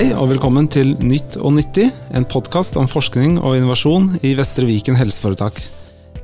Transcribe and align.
Hei 0.00 0.14
og 0.16 0.30
velkommen 0.30 0.64
til 0.72 0.94
Nytt 1.04 1.34
og 1.36 1.52
nyttig, 1.52 1.90
en 2.16 2.24
podkast 2.24 2.78
om 2.80 2.86
forskning 2.88 3.34
og 3.36 3.58
innovasjon 3.58 4.06
i 4.24 4.30
Vestre 4.38 4.64
Viken 4.64 4.96
helseforetak. 4.96 5.58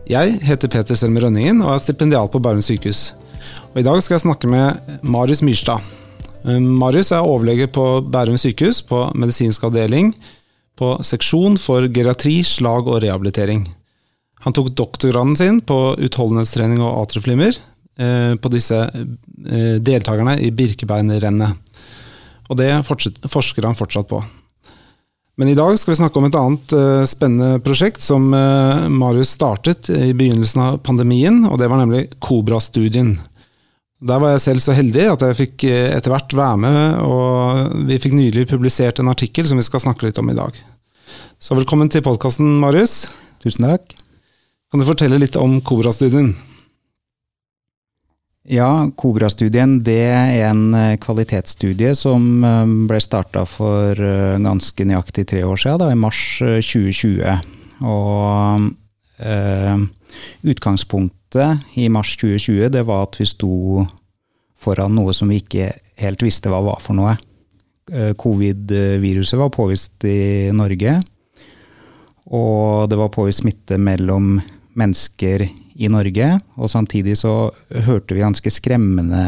Jeg 0.09 0.39
heter 0.49 0.71
Peter 0.73 0.97
Selmer 0.97 1.27
Rønningen 1.27 1.61
og 1.61 1.75
er 1.75 1.83
stipendial 1.83 2.31
på 2.33 2.41
Bærum 2.41 2.65
sykehus. 2.65 3.11
Og 3.75 3.83
I 3.83 3.85
dag 3.85 4.01
skal 4.01 4.17
jeg 4.17 4.23
snakke 4.23 4.49
med 4.49 4.97
Marius 5.05 5.45
Myrstad. 5.45 5.85
Eh, 6.49 6.57
Marius 6.57 7.13
er 7.13 7.29
overlege 7.29 7.69
på 7.69 7.85
Bærum 8.01 8.41
sykehus 8.41 8.81
på 8.81 9.03
medisinsk 9.13 9.69
avdeling 9.69 10.15
på 10.81 10.95
seksjon 11.05 11.61
for 11.61 11.85
geriatri, 11.85 12.39
slag 12.49 12.89
og 12.89 13.03
rehabilitering. 13.05 13.67
Han 14.49 14.57
tok 14.57 14.73
doktorgraden 14.73 15.37
sin 15.37 15.61
på 15.61 15.83
utholdenhetstrening 16.01 16.81
og 16.81 17.03
atrieflimmer 17.03 17.53
eh, 17.53 18.41
på 18.41 18.57
disse 18.57 18.87
eh, 18.89 19.77
deltakerne 19.85 20.41
i 20.41 20.49
Birkebeinerrennet. 20.49 21.61
Og 22.51 22.59
det 22.61 22.71
forsker 22.87 23.67
han 23.67 23.79
fortsatt 23.79 24.11
på. 24.11 24.21
Men 25.37 25.51
i 25.53 25.57
dag 25.57 25.75
skal 25.77 25.93
vi 25.93 25.99
snakke 25.99 26.21
om 26.21 26.27
et 26.29 26.37
annet 26.39 26.73
uh, 26.73 27.05
spennende 27.09 27.61
prosjekt 27.65 28.01
som 28.01 28.31
uh, 28.33 28.87
Marius 28.89 29.35
startet 29.37 29.91
i 29.93 30.15
begynnelsen 30.17 30.63
av 30.65 30.79
pandemien, 30.87 31.43
og 31.45 31.61
det 31.61 31.69
var 31.69 31.83
nemlig 31.83 32.07
Kobra-studien. 32.25 33.19
Der 34.07 34.23
var 34.23 34.33
jeg 34.33 34.45
selv 34.47 34.65
så 34.65 34.77
heldig 34.77 35.05
at 35.13 35.27
jeg 35.27 35.39
fikk 35.43 35.67
uh, 35.69 35.93
etter 35.93 36.15
hvert 36.15 36.39
være 36.41 36.63
med, 36.65 36.81
og 37.05 37.85
vi 37.91 38.01
fikk 38.01 38.17
nylig 38.17 38.47
publisert 38.49 39.03
en 39.03 39.13
artikkel 39.13 39.49
som 39.49 39.61
vi 39.61 39.69
skal 39.69 39.85
snakke 39.85 40.09
litt 40.09 40.23
om 40.23 40.33
i 40.33 40.39
dag. 40.39 40.57
Så 41.37 41.59
velkommen 41.59 41.93
til 41.93 42.05
podkasten, 42.07 42.57
Marius. 42.63 43.11
Tusen 43.45 43.69
takk. 43.69 43.93
Kan 44.73 44.81
du 44.81 44.89
fortelle 44.89 45.21
litt 45.21 45.37
om 45.37 45.61
Kobra-studien? 45.61 46.33
Ja, 48.47 48.87
Kobra-studien 48.95 49.81
det 49.83 49.99
er 50.07 50.53
en 50.53 50.71
eh, 50.79 50.95
kvalitetsstudie 51.03 51.97
som 51.99 52.45
eh, 52.47 52.75
ble 52.87 53.01
starta 53.03 53.43
for 53.49 53.99
eh, 53.99 54.39
ganske 54.39 54.87
nøyaktig 54.87 55.25
tre 55.33 55.43
år 55.43 55.59
siden, 55.59 55.81
da, 55.83 55.89
i 55.91 55.99
mars 55.99 56.21
2020. 56.39 57.43
Og 57.83 58.69
eh, 59.19 59.83
utgangspunktet 60.47 61.75
i 61.75 61.89
mars 61.91 62.15
2020 62.23 62.71
det 62.77 62.85
var 62.87 63.09
at 63.09 63.19
vi 63.19 63.27
sto 63.27 63.83
foran 64.57 64.95
noe 64.95 65.15
som 65.17 65.33
vi 65.33 65.43
ikke 65.43 65.73
helt 65.99 66.23
visste 66.23 66.53
hva 66.53 66.63
var 66.63 66.79
for 66.85 66.99
noe. 66.99 67.17
Covid-viruset 68.19 69.39
var 69.39 69.53
påvist 69.55 70.03
i 70.11 70.51
Norge, 70.55 70.97
og 72.35 72.89
det 72.91 72.99
var 72.99 73.13
påvist 73.15 73.45
smitte 73.45 73.79
mellom 73.79 74.41
mennesker 74.75 75.45
i 75.77 75.91
Norge. 75.93 76.31
Og 76.57 76.71
samtidig 76.73 77.17
så 77.21 77.51
hørte 77.87 78.17
vi 78.17 78.25
ganske 78.25 78.53
skremmende 78.53 79.23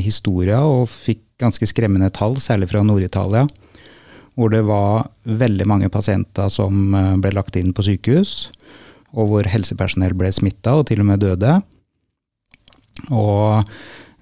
historier 0.00 0.62
og 0.64 0.88
fikk 0.90 1.24
ganske 1.42 1.66
skremmende 1.66 2.10
tall, 2.14 2.38
særlig 2.40 2.70
fra 2.70 2.84
Nord-Italia. 2.86 3.46
Hvor 4.38 4.52
det 4.52 4.62
var 4.64 5.10
veldig 5.28 5.66
mange 5.68 5.90
pasienter 5.92 6.48
som 6.52 6.94
eh, 6.96 7.14
ble 7.20 7.34
lagt 7.36 7.58
inn 7.60 7.74
på 7.76 7.84
sykehus. 7.84 8.50
Og 9.12 9.28
hvor 9.28 9.48
helsepersonell 9.50 10.14
ble 10.16 10.30
smitta 10.32 10.78
og 10.78 10.86
til 10.88 11.02
og 11.02 11.10
med 11.10 11.20
døde. 11.20 11.58
Og 13.12 13.68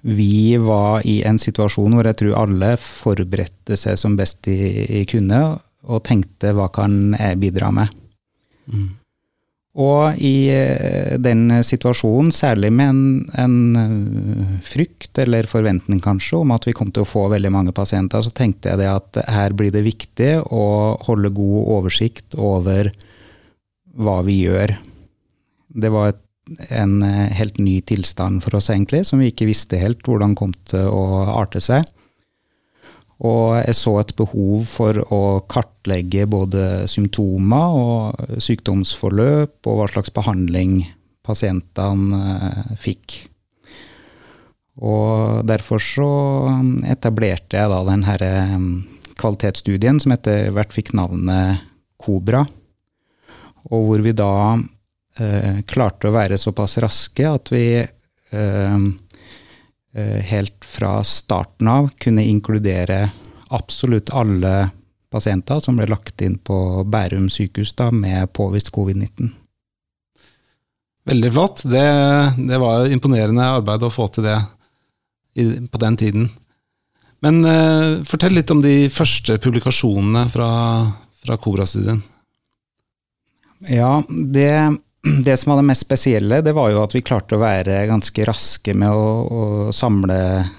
vi 0.01 0.57
var 0.57 1.05
i 1.07 1.21
en 1.27 1.37
situasjon 1.39 1.93
hvor 1.95 2.07
jeg 2.09 2.19
tror 2.19 2.39
alle 2.41 2.73
forberedte 2.81 3.77
seg 3.77 3.99
som 4.01 4.17
best 4.19 4.41
de 4.47 5.03
kunne, 5.09 5.41
og 5.81 6.03
tenkte 6.05 6.53
hva 6.57 6.67
kan 6.73 7.13
jeg 7.17 7.39
bidra 7.41 7.69
med. 7.73 7.93
Mm. 8.71 8.89
Og 9.79 10.17
i 10.19 10.51
eh, 10.51 11.15
den 11.21 11.45
situasjonen, 11.63 12.33
særlig 12.35 12.73
med 12.75 12.89
en, 12.91 13.03
en, 13.39 13.59
eh, 13.79 14.57
frykt 14.67 15.21
eller 15.23 15.47
forventning 15.47 16.01
kanskje 16.03 16.41
om 16.41 16.51
at 16.51 16.67
vi 16.67 16.73
kom 16.75 16.91
til 16.91 17.05
å 17.05 17.07
få 17.07 17.29
veldig 17.31 17.53
mange 17.55 17.71
pasienter, 17.75 18.19
så 18.19 18.33
tenkte 18.35 18.73
jeg 18.73 18.81
det 18.81 18.89
at 18.91 19.21
her 19.31 19.55
blir 19.55 19.71
det 19.71 19.85
viktig 19.87 20.33
å 20.51 20.65
holde 21.07 21.31
god 21.37 21.71
oversikt 21.77 22.35
over 22.35 22.91
hva 23.95 24.19
vi 24.27 24.41
gjør. 24.43 24.75
Det 25.71 25.93
var 25.95 26.11
et, 26.11 26.21
en 26.67 26.99
eh, 27.07 27.31
helt 27.39 27.63
ny 27.63 27.79
tilstand 27.87 28.43
for 28.43 28.59
oss 28.59 28.67
egentlig, 28.73 29.05
som 29.07 29.23
vi 29.23 29.31
ikke 29.31 29.47
visste 29.47 29.79
helt 29.79 30.03
hvordan 30.03 30.35
kom 30.35 30.51
til 30.67 30.91
å 30.91 31.31
arte 31.31 31.63
seg. 31.63 31.87
Og 33.21 33.59
jeg 33.59 33.77
så 33.77 33.95
et 34.01 34.13
behov 34.17 34.63
for 34.65 34.97
å 35.13 35.21
kartlegge 35.51 36.25
både 36.29 36.87
symptomer 36.89 37.75
og 37.77 38.39
sykdomsforløp, 38.41 39.59
og 39.69 39.77
hva 39.77 39.89
slags 39.91 40.13
behandling 40.15 40.79
pasientene 41.25 42.21
eh, 42.31 42.71
fikk. 42.81 43.19
Og 44.81 45.45
derfor 45.45 45.83
så 45.83 46.09
etablerte 46.89 47.59
jeg 47.59 47.69
da 47.69 47.83
den 47.91 48.07
her 48.07 48.25
eh, 48.25 48.57
kvalitetsstudien 49.21 50.01
som 50.01 50.15
etter 50.17 50.49
hvert 50.55 50.73
fikk 50.73 50.95
navnet 50.97 51.61
Kobra. 52.01 52.41
Og 53.69 53.85
hvor 53.85 54.01
vi 54.01 54.17
da 54.17 54.33
eh, 55.21 55.61
klarte 55.69 56.09
å 56.09 56.15
være 56.15 56.41
såpass 56.41 56.79
raske 56.81 57.27
at 57.29 57.53
vi 57.53 57.65
Eh, 58.31 58.77
helt 59.93 60.63
fra 60.63 61.01
starten 61.03 61.67
av 61.67 61.89
kunne 61.99 62.23
inkludere 62.23 63.09
absolutt 63.51 64.13
alle 64.15 64.69
pasienter 65.11 65.59
som 65.59 65.75
ble 65.75 65.89
lagt 65.91 66.21
inn 66.23 66.37
på 66.39 66.83
Bærum 66.87 67.27
sykehus 67.31 67.73
da, 67.75 67.89
med 67.91 68.31
påvist 68.31 68.71
covid-19. 68.71 69.33
Veldig 71.11 71.31
flott. 71.33 71.63
Det, 71.65 71.87
det, 72.37 72.59
var 72.61 72.91
imponerende 72.93 73.49
arbeid 73.57 73.83
å 73.83 73.91
få 73.91 74.07
til 74.13 74.27
det 74.29 74.37
i, 75.33 75.47
på 75.67 75.81
den 75.81 75.97
tiden. 75.99 76.29
Men 77.25 77.41
uh, 77.45 78.01
fortell 78.07 78.37
litt 78.37 78.51
om 78.53 78.61
de 78.63 78.87
første 78.93 79.37
publikasjonene 79.41 80.25
fra, 80.33 80.51
fra 81.21 81.37
Kobra-studien. 81.41 82.01
Ja, 83.69 83.99
det 84.09 84.53
det 85.25 85.37
som 85.37 85.49
var 85.49 85.61
det 85.61 85.67
mest 85.67 85.85
spesielle, 85.87 86.41
det 86.45 86.53
var 86.53 86.69
jo 86.71 86.81
at 86.83 86.93
vi 86.93 87.01
klarte 87.05 87.37
å 87.37 87.41
være 87.41 87.87
ganske 87.89 88.25
raske 88.27 88.75
med 88.77 88.93
å, 88.93 89.05
å, 89.25 89.45
samle 89.73 90.17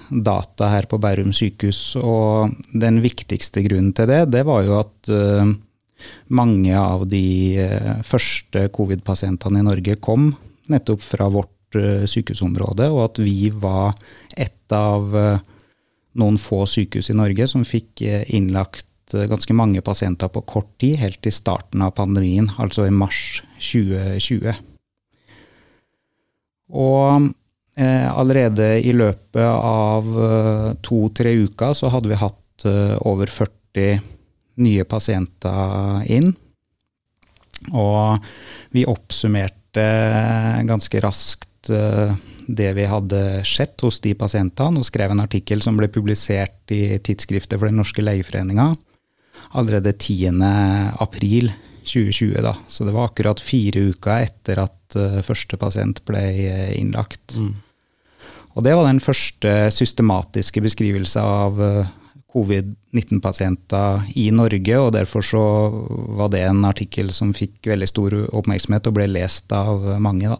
data 0.09 0.71
her 0.73 0.87
på 0.91 0.99
Bærum 1.01 1.31
sykehus. 1.35 1.95
Og 2.01 2.51
den 2.75 2.99
viktigste 3.03 3.63
grunnen 3.63 3.93
til 3.95 4.09
det, 4.11 4.25
det 4.35 4.43
var 4.47 4.65
jo 4.67 4.75
at 4.81 5.11
uh, 5.13 5.47
mange 6.35 6.75
av 6.75 7.07
de 7.07 7.23
uh, 7.63 8.03
første 8.03 8.67
covid-pasientene 8.75 9.63
i 9.63 9.67
Norge 9.69 9.97
kom 10.03 10.33
nettopp 10.71 11.03
fra 11.05 11.29
vårt 11.31 11.79
uh, 11.79 12.03
sykehusområde, 12.03 12.91
og 12.91 13.05
at 13.07 13.23
vi 13.23 13.47
var 13.47 13.95
et 14.35 14.75
av 14.75 15.13
noen 16.17 16.37
få 16.41 16.63
sykehus 16.69 17.11
i 17.13 17.15
Norge 17.17 17.45
som 17.49 17.65
fikk 17.67 18.01
innlagt 18.33 18.87
Eh, 19.13 19.27
ganske 19.29 19.53
mange 19.53 19.81
pasienter 19.81 20.31
på 20.33 20.41
kort 20.41 20.69
tid, 20.81 20.97
helt 21.01 21.25
i 21.25 21.33
starten 21.33 21.81
av 21.85 21.95
pandemien, 21.97 22.49
altså 22.57 22.87
i 22.87 22.93
mars 22.93 23.41
2020. 23.61 24.53
Og 26.73 27.29
eh, 27.77 28.09
allerede 28.09 28.77
i 28.81 28.93
løpet 28.95 29.45
av 29.45 30.09
eh, 30.27 30.69
to-tre 30.85 31.35
uker 31.45 31.75
så 31.77 31.91
hadde 31.93 32.11
vi 32.11 32.21
hatt 32.21 32.67
eh, 32.69 32.95
over 33.05 33.29
40 33.29 34.01
nye 34.63 34.85
pasienter 34.85 36.05
inn. 36.13 36.33
Og 37.73 38.23
vi 38.75 38.85
oppsummerte 38.89 39.85
ganske 40.67 41.01
raskt 41.03 41.71
eh, 41.73 42.15
det 42.47 42.71
vi 42.75 42.87
hadde 42.89 43.21
sett 43.47 43.79
hos 43.85 44.01
de 44.03 44.15
pasientene, 44.17 44.81
og 44.81 44.87
skrev 44.87 45.13
en 45.13 45.23
artikkel 45.23 45.61
som 45.63 45.77
ble 45.79 45.87
publisert 45.93 46.73
i 46.73 46.97
tidsskriftet 46.99 47.59
for 47.59 47.69
Den 47.69 47.79
norske 47.79 48.03
legeforeninga 48.03 48.73
allerede 49.53 49.93
10. 49.93 50.41
april 51.03 51.51
2020. 51.83 52.41
Da. 52.41 52.55
Så 52.67 52.85
det 52.85 52.93
var 52.95 53.09
akkurat 53.09 53.39
fire 53.39 53.89
uker 53.93 54.23
etter 54.23 54.63
at 54.63 54.97
uh, 54.97 55.19
første 55.25 55.59
pasient 55.59 56.03
ble 56.07 56.23
uh, 56.23 56.71
innlagt. 56.77 57.35
Mm. 57.37 57.53
Og 58.53 58.65
det 58.65 58.75
var 58.77 58.87
den 58.87 59.01
første 59.03 59.53
systematiske 59.73 60.63
beskrivelse 60.63 61.21
av 61.21 61.59
uh, 61.61 61.91
covid-19-pasienter 62.33 64.09
i 64.17 64.29
Norge, 64.33 64.79
og 64.79 64.93
derfor 64.95 65.25
så 65.25 65.43
var 66.17 66.31
det 66.33 66.41
en 66.47 66.63
artikkel 66.65 67.11
som 67.13 67.33
fikk 67.35 67.69
veldig 67.69 67.89
stor 67.91 68.15
oppmerksomhet 68.33 68.89
og 68.89 68.95
ble 68.97 69.05
lest 69.11 69.53
av 69.53 69.85
mange. 70.01 70.31
da. 70.33 70.39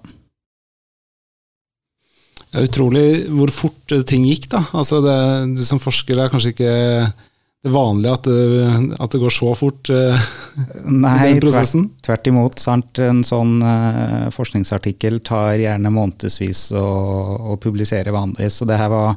Det 2.53 2.61
er 2.61 2.67
utrolig 2.69 3.05
hvor 3.33 3.49
fort 3.53 3.93
ting 4.09 4.25
gikk, 4.29 4.49
da. 4.51 4.63
Altså 4.77 5.01
det, 5.05 5.19
du 5.57 5.63
som 5.65 5.81
forsker 5.81 6.17
er 6.17 6.33
kanskje 6.33 6.53
ikke 6.53 6.73
det 7.63 7.71
vanlige 7.71 8.11
at 8.11 8.27
det, 8.27 8.95
at 8.99 9.13
det 9.13 9.19
går 9.21 9.31
så 9.31 9.53
fort 9.55 9.89
uh, 9.93 10.23
Nei, 10.83 11.13
i 11.15 11.27
den 11.31 11.43
prosessen? 11.45 11.85
Tvert, 11.87 12.03
tvert 12.07 12.29
imot. 12.33 12.59
Sant? 12.59 12.99
En 12.99 13.21
sånn 13.23 13.61
uh, 13.63 14.27
forskningsartikkel 14.35 15.21
tar 15.23 15.55
gjerne 15.61 15.93
månedsvis 15.95 16.65
å, 16.75 16.83
å, 17.53 17.55
publisere 17.63 18.11
vanligvis. 18.11 18.59
Så 18.59 18.67
det 18.67 18.79
her 18.81 18.91
var 18.91 19.15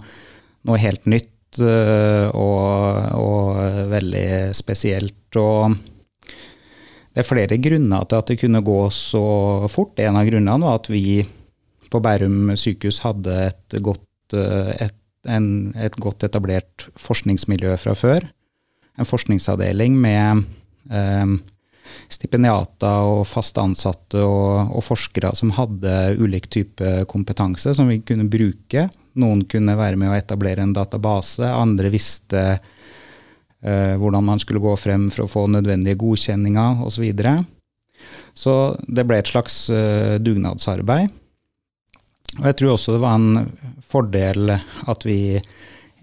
noe 0.66 0.78
helt 0.78 1.08
nytt 1.10 1.58
uh, 1.58 2.30
og, 2.30 3.00
og, 3.18 3.58
veldig 3.90 4.28
spesielt. 4.54 5.40
Og 5.42 5.74
det 7.10 7.24
er 7.24 7.26
flere 7.26 7.58
grunner 7.58 8.06
til 8.06 8.22
at 8.22 8.30
det 8.30 8.38
kunne 8.44 8.62
gå 8.62 8.78
så 8.94 9.26
fort. 9.72 9.98
En 9.98 10.20
av 10.22 10.30
grunnene 10.30 10.68
var 10.68 10.78
at 10.84 10.92
vi 10.92 11.18
på 11.90 12.02
Bærum 12.02 12.54
sykehus 12.54 13.02
hadde 13.02 13.34
et 13.48 13.78
godt, 13.82 14.38
et, 14.38 14.96
en, 15.26 15.50
et 15.74 15.98
godt 15.98 16.22
etablert 16.30 16.86
forskningsmiljø 16.94 17.74
fra 17.82 17.98
før 17.98 18.30
en 18.96 19.08
forskningsavdeling 19.08 19.96
med 20.00 20.44
eh, 20.90 21.36
stipendiater 22.08 23.06
og 23.06 23.24
fast 23.28 23.58
ansatte 23.60 24.22
og, 24.22 24.72
og, 24.76 24.82
forskere 24.84 25.32
som 25.38 25.52
hadde 25.56 25.92
ulik 26.20 26.48
type 26.52 26.92
kompetanse 27.10 27.74
som 27.76 27.90
vi 27.90 28.00
kunne 28.06 28.28
bruke. 28.30 28.88
Noen 29.20 29.44
kunne 29.48 29.76
være 29.78 29.98
med 30.00 30.12
å 30.12 30.16
etablere 30.18 30.64
en 30.64 30.74
database, 30.76 31.46
andre 31.46 31.92
visste 31.92 32.42
eh, 32.56 33.94
hvordan 34.00 34.26
man 34.26 34.42
skulle 34.42 34.64
gå 34.64 34.74
frem 34.80 35.08
for 35.12 35.26
å 35.26 35.30
få 35.30 35.46
nødvendige 35.52 35.98
godkjenninger 36.00 36.82
osv. 36.86 36.96
Så, 36.96 37.04
videre. 37.04 37.36
så 38.34 38.56
det 38.88 39.06
ble 39.08 39.20
et 39.20 39.32
slags 39.32 39.66
eh, 39.70 40.16
dugnadsarbeid. 40.22 41.22
Og 42.36 42.44
jeg 42.50 42.58
tror 42.58 42.74
også 42.74 42.92
det 42.92 43.00
var 43.00 43.16
en 43.16 43.46
fordel 43.86 44.50
at 44.52 45.06
vi 45.08 45.38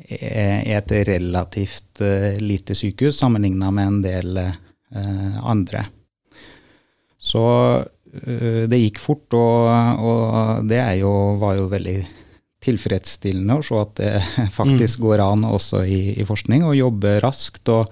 er 0.10 0.78
et 0.78 0.94
relativt 1.08 2.02
uh, 2.04 2.34
lite 2.42 2.76
sykehus 2.78 3.22
sammenligna 3.22 3.72
med 3.72 3.92
en 3.92 4.02
del 4.04 4.40
uh, 4.44 5.38
andre. 5.44 5.88
Så 7.24 7.44
det 8.14 8.78
gikk 8.78 9.00
fort, 9.02 9.34
og, 9.34 10.04
og 10.06 10.68
det 10.70 10.78
jo, 11.00 11.10
var 11.42 11.56
jo 11.58 11.64
veldig 11.72 11.96
tilfredsstillende 12.64 13.58
å 13.60 13.64
se 13.66 13.80
at 13.80 13.96
det 14.00 14.12
faktisk 14.60 15.00
mm. 15.00 15.06
går 15.06 15.24
an 15.24 15.48
også 15.50 15.84
i, 15.86 16.02
i, 16.16 16.28
forskning, 16.28 16.66
å 16.68 16.76
jobbe 16.78 17.18
raskt. 17.24 17.64
Og, 17.74 17.90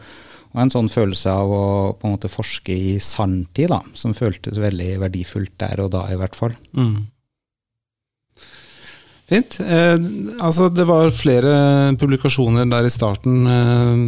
og, 0.52 0.60
en 0.64 0.74
sånn 0.74 0.92
følelse 0.92 1.34
av 1.34 1.56
å 1.56 1.64
på 1.98 2.08
en 2.08 2.16
måte 2.18 2.32
forske 2.32 2.76
i 2.76 2.96
sanntid, 3.04 3.72
da, 3.74 3.82
som 3.98 4.16
føltes 4.18 4.62
veldig 4.62 4.94
verdifullt 5.04 5.58
der 5.62 5.84
og 5.84 5.94
da, 5.96 6.06
i 6.12 6.20
hvert 6.20 6.38
fall. 6.38 6.56
Mm. 6.78 7.11
Fint. 9.32 9.60
Eh, 9.64 9.96
altså, 10.44 10.68
det 10.70 10.84
var 10.90 11.14
flere 11.16 11.96
publikasjoner 11.96 12.68
der 12.68 12.84
i 12.84 12.92
starten. 12.92 13.46
Eh, 13.48 14.02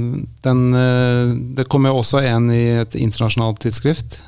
den, 0.44 0.64
eh, 0.76 1.32
det 1.56 1.70
kom 1.72 1.88
jo 1.88 1.96
også 2.02 2.20
en 2.28 2.50
i 2.52 2.66
et 2.82 2.98
internasjonalt 3.00 3.62
tidsskrift. 3.64 4.20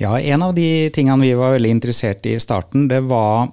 Ja, 0.00 0.18
en 0.18 0.44
av 0.44 0.52
de 0.56 0.90
tingene 0.92 1.24
vi 1.24 1.32
var 1.36 1.56
veldig 1.56 1.72
interessert 1.72 2.28
i 2.28 2.36
i 2.36 2.40
starten, 2.40 2.88
det 2.88 3.00
var 3.08 3.48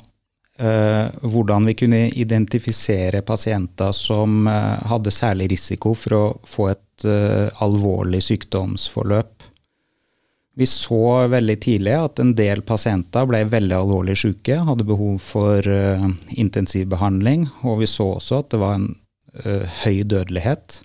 eh, 0.60 1.08
hvordan 1.24 1.66
vi 1.68 1.78
kunne 1.80 2.04
identifisere 2.10 3.22
pasienter 3.22 3.92
som 3.96 4.48
eh, 4.48 4.84
hadde 4.92 5.12
særlig 5.12 5.52
risiko 5.56 5.96
for 5.96 6.18
å 6.18 6.26
få 6.44 6.70
et 6.74 7.08
eh, 7.08 7.48
alvorlig 7.64 8.24
sykdomsforløp. 8.28 9.37
Vi 10.58 10.66
så 10.66 11.28
veldig 11.30 11.56
tidlig 11.62 11.94
at 11.94 12.20
en 12.22 12.32
del 12.38 12.64
pasienter 12.66 13.28
ble 13.30 13.44
veldig 13.46 13.76
alvorlig 13.78 14.16
syke, 14.18 14.56
hadde 14.66 14.88
behov 14.90 15.20
for 15.22 15.62
uh, 15.70 16.08
intensivbehandling, 16.34 17.46
og 17.62 17.84
vi 17.84 17.90
så 17.92 18.08
også 18.16 18.40
at 18.42 18.50
det 18.56 18.62
var 18.64 18.80
en 18.80 18.88
uh, 19.44 19.68
høy 19.84 20.02
dødelighet. 20.10 20.80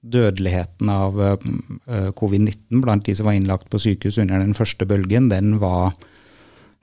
Dødeligheten 0.00 0.88
av 0.92 1.20
uh, 1.20 1.36
covid-19 2.16 2.80
blant 2.80 3.04
de 3.04 3.16
som 3.18 3.28
var 3.28 3.36
innlagt 3.36 3.68
på 3.72 3.82
sykehus 3.84 4.22
under 4.24 4.40
den 4.40 4.56
første 4.56 4.88
bølgen, 4.88 5.28
den 5.28 5.58
var 5.60 5.92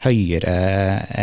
høyere 0.05 0.55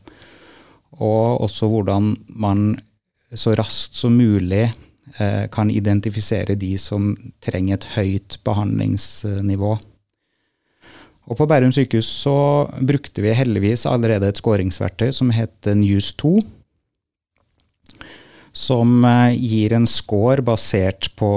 Og 0.91 1.41
også 1.45 1.69
hvordan 1.69 2.15
man 2.27 2.75
så 3.35 3.53
raskt 3.57 3.95
som 3.99 4.15
mulig 4.17 4.71
eh, 5.19 5.45
kan 5.51 5.69
identifisere 5.69 6.55
de 6.55 6.77
som 6.81 7.13
trenger 7.43 7.77
et 7.77 7.89
høyt 7.95 8.39
behandlingsnivå. 8.43 9.75
Og 11.25 11.37
På 11.37 11.47
Bærum 11.49 11.71
sykehus 11.73 12.05
så 12.05 12.65
brukte 12.85 13.21
vi 13.21 13.33
heldigvis 13.33 13.87
allerede 13.89 14.29
et 14.29 14.37
skåringsverktøy 14.37 15.09
som 15.11 15.31
het 15.33 15.65
News2 15.65 16.37
som 18.55 19.05
eh, 19.05 19.35
gir 19.35 19.73
en 19.73 19.87
score 19.87 20.41
basert 20.41 21.09
på 21.19 21.29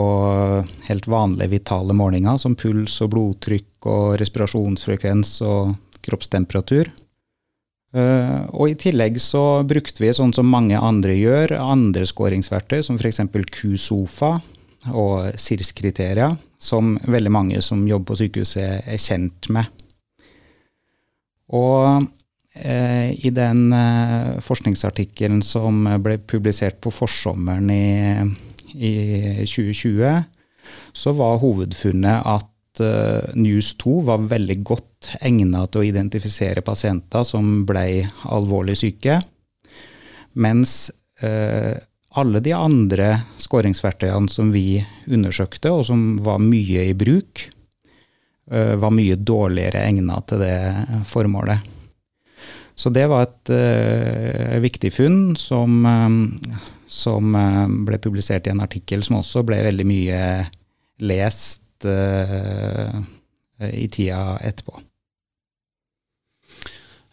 helt 0.86 1.06
vanlige 1.10 1.50
vitale 1.56 1.96
målinger, 1.96 2.38
som 2.38 2.54
puls 2.54 3.00
og 3.02 3.10
blodtrykk 3.14 3.88
og 3.90 4.16
respirasjonsfrekvens 4.22 5.32
og 5.42 5.74
kroppstemperatur. 6.06 6.92
Eh, 7.98 8.38
og 8.54 8.70
I 8.70 8.76
tillegg 8.78 9.18
så 9.22 9.64
brukte 9.66 10.04
vi, 10.04 10.12
sånn 10.14 10.34
som 10.36 10.46
mange 10.46 10.78
andre 10.78 11.16
gjør, 11.18 11.56
andre 11.58 12.06
skåringsverktøy, 12.06 12.84
som 12.86 13.00
f.eks. 13.00 13.24
Q-SOFA 13.50 14.36
og 14.94 15.34
SIRS-kriterier, 15.34 16.38
som 16.54 16.94
veldig 17.02 17.34
mange 17.34 17.64
som 17.66 17.82
jobber 17.88 18.12
på 18.12 18.22
sykehuset 18.22 18.86
er 18.86 19.02
kjent 19.02 19.50
med. 19.58 19.66
Og 21.50 21.98
Eh, 21.98 22.06
I 22.58 23.31
den 23.31 23.72
eh, 23.72 24.38
forskningsartikkelen 24.43 25.43
som 25.46 25.84
ble 26.02 26.19
publisert 26.19 26.81
på 26.82 26.93
forsommeren 26.94 27.70
i, 27.70 27.84
i 28.75 28.94
2020, 29.46 30.25
så 30.93 31.14
var 31.16 31.40
hovedfunnet 31.43 32.26
at 32.28 32.82
uh, 32.82 33.31
News 33.38 33.70
2 33.81 33.94
var 34.08 34.26
veldig 34.28 34.58
godt 34.66 35.10
egnet 35.25 35.70
til 35.72 35.81
å 35.81 35.87
identifisere 35.88 36.64
pasienter 36.66 37.25
som 37.25 37.62
ble 37.69 38.08
alvorlig 38.28 38.76
syke, 38.82 39.20
mens 40.38 40.90
alle 41.19 42.38
de 42.44 42.52
andre 42.54 43.09
skåringsverktøyene 43.42 44.30
som 44.30 44.52
vi 44.54 44.78
undersøkte, 45.11 45.73
og 45.75 45.82
som 45.88 46.04
var 46.23 46.38
mye 46.38 46.85
i 46.92 46.94
bruk, 46.94 47.42
var 48.47 48.94
mye 48.94 49.16
dårligere 49.18 49.82
egnet 49.82 50.28
til 50.30 50.44
det 50.44 50.61
formålet. 51.11 51.66
Så 52.78 52.92
det 52.94 53.08
var 53.11 53.26
et 53.26 53.50
uh, 53.50 54.58
viktig 54.62 54.92
funn 54.94 55.20
som, 55.38 55.80
um, 55.82 56.18
som 56.87 57.35
uh, 57.35 57.64
ble 57.88 57.99
publisert 57.99 58.47
i 58.47 58.52
en 58.52 58.62
artikkel 58.62 59.02
som 59.02 59.18
også 59.18 59.42
ble 59.47 59.58
veldig 59.66 59.87
mye 59.88 60.20
lest 61.02 61.88
uh, 61.88 62.94
i 63.66 63.88
tida 63.90 64.38
etterpå. 64.47 64.78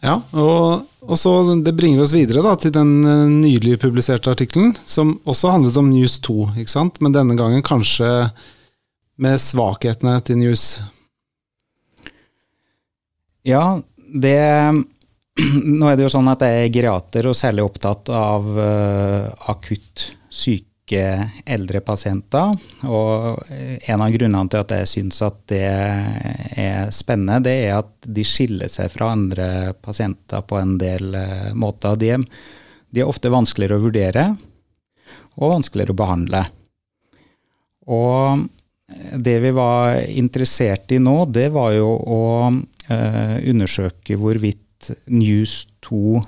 Ja, 0.05 0.19
og, 0.37 0.85
og, 1.01 1.15
så 1.17 1.31
Det 1.65 1.73
bringer 1.73 2.03
oss 2.03 2.13
videre 2.13 2.43
da, 2.45 2.51
til 2.61 2.69
den 2.75 2.99
nylig 3.39 3.79
publiserte 3.81 4.35
artikkelen, 4.35 4.75
som 4.85 5.15
også 5.25 5.55
handlet 5.55 5.79
om 5.81 5.89
News 5.89 6.19
2, 6.21 6.35
ikke 6.61 6.75
sant? 6.75 7.01
men 7.01 7.15
denne 7.15 7.33
gangen 7.39 7.65
kanskje 7.65 8.29
med 9.17 9.41
svakhetene 9.41 10.19
til 10.27 10.37
News. 10.43 10.65
Ja, 13.41 13.79
det 13.97 14.37
Nå 15.35 15.89
er 15.89 15.97
det 15.97 16.05
jo 16.05 16.13
sånn 16.13 16.29
at 16.31 16.45
jeg 16.45 16.61
er 16.61 16.71
geriater 16.71 17.27
og 17.27 17.35
særlig 17.35 17.65
opptatt 17.65 18.07
av 18.15 18.45
uh, 18.55 19.49
akutt 19.51 20.05
syke 20.31 21.01
eldre 21.43 21.81
pasienter. 21.83 22.53
Og 22.87 23.41
en 23.51 24.03
av 24.05 24.13
grunnene 24.15 24.51
til 24.53 24.61
at 24.63 24.73
jeg 24.77 24.91
syns 24.93 25.19
at 25.25 25.41
det 25.51 25.63
er 25.65 26.93
spennende, 26.95 27.43
det 27.49 27.55
er 27.65 27.81
at 27.81 28.07
de 28.07 28.23
skiller 28.23 28.71
seg 28.71 28.93
fra 28.93 29.11
andre 29.11 29.49
pasienter 29.83 30.45
på 30.47 30.61
en 30.61 30.77
del 30.79 31.11
uh, 31.19 31.51
måter. 31.51 31.99
De, 31.99 32.15
de, 32.87 33.03
er 33.03 33.09
ofte 33.09 33.33
vanskeligere 33.33 33.81
å 33.81 33.87
vurdere 33.89 34.27
og 35.35 35.57
vanskeligere 35.57 35.91
å 35.91 35.99
behandle. 35.99 36.45
Og 37.91 38.45
det 39.19 39.39
vi 39.43 39.51
var 39.51 39.97
interessert 40.07 40.93
i 40.95 41.01
nå, 41.01 41.25
det 41.27 41.49
var 41.51 41.73
jo 41.75 41.89
å 41.91 42.23
uh, 42.47 43.35
undersøke 43.43 44.15
hvorvidt 44.21 44.64
News 45.11 45.65
2 45.85 46.21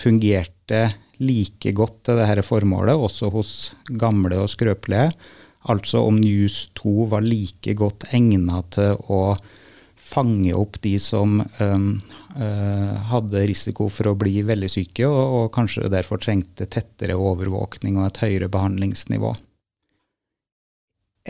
fungerte 0.00 0.82
like 1.20 1.72
godt 1.76 2.02
til 2.08 2.20
dette 2.20 2.44
formålet, 2.46 2.96
også 2.96 3.30
hos 3.34 3.52
gamle 4.00 4.40
og 4.40 4.50
skrøpelige. 4.52 5.10
Altså 5.68 6.00
om 6.08 6.16
News 6.20 6.70
2 6.80 7.08
var 7.12 7.26
like 7.26 7.74
godt 7.76 8.08
egnet 8.16 8.70
til 8.76 8.96
å 9.12 9.22
fange 10.10 10.54
opp 10.56 10.80
de 10.82 10.94
som 11.02 11.38
um, 11.60 11.90
uh, 12.34 12.94
hadde 13.12 13.44
risiko 13.50 13.90
for 13.92 14.10
å 14.10 14.16
bli 14.18 14.40
veldig 14.46 14.70
syke, 14.72 15.04
og, 15.06 15.20
og, 15.20 15.52
kanskje 15.54 15.90
derfor 15.92 16.22
trengte 16.22 16.66
tettere 16.70 17.18
overvåkning 17.18 18.00
og 18.00 18.08
et 18.08 18.22
høyere 18.24 18.50
behandlingsnivå. 18.52 19.34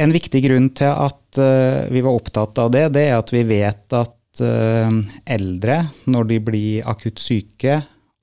En 0.00 0.14
viktig 0.14 0.40
grunn 0.46 0.70
til 0.78 0.94
at 0.94 1.42
uh, 1.42 1.90
vi 1.90 2.04
var 2.06 2.16
opptatt 2.16 2.62
av 2.62 2.70
det, 2.72 2.86
det 2.94 3.08
er 3.10 3.18
at 3.18 3.34
vi 3.34 3.44
vet 3.50 3.98
at 3.98 4.16
at 4.30 4.42
uh, 4.46 4.90
eldre, 5.26 5.90
når 6.06 6.28
de 6.30 6.38
blir 6.40 6.88
akutt 6.88 7.18
syke, 7.18 7.80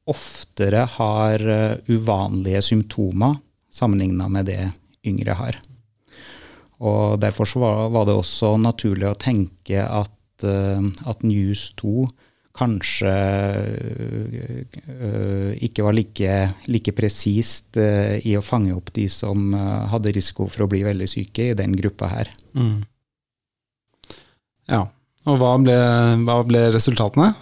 oftere 0.08 0.86
har 0.96 1.44
uh, 1.44 1.80
uvanlige 1.92 2.62
symptomer 2.62 3.36
sammenligna 3.72 4.28
med 4.32 4.48
det 4.48 4.72
yngre 5.06 5.36
har. 5.36 5.58
Og 6.80 7.20
Derfor 7.20 7.50
var, 7.60 7.90
var, 7.90 8.06
det 8.06 8.16
også 8.16 8.58
naturlig 8.58 9.10
å 9.10 9.20
tenke 9.20 9.84
at, 9.84 10.46
uh, 10.46 10.82
at 11.06 11.24
News 11.24 11.74
2 11.82 12.08
kanskje 12.58 13.12
ikke 15.62 15.84
var 15.86 15.94
like, 15.94 16.38
like 16.74 16.94
presist 16.98 17.78
i 17.78 18.32
å 18.34 18.42
fange 18.42 18.74
opp 18.74 18.90
de 18.96 19.04
som 19.14 19.54
hadde 19.54 20.16
risiko 20.16 20.48
for 20.50 20.66
å 20.66 20.70
bli 20.72 20.80
veldig 20.82 21.06
syke 21.06 21.52
i 21.52 21.58
den 21.60 21.76
gruppa 21.78 22.10
her. 22.10 22.32
Mm. 22.58 22.80
Ja, 24.74 24.88
og 25.28 25.42
hva 25.42 25.54
ble, 25.62 25.78
hva 26.24 26.40
ble 26.48 26.64
resultatene? 26.74 27.34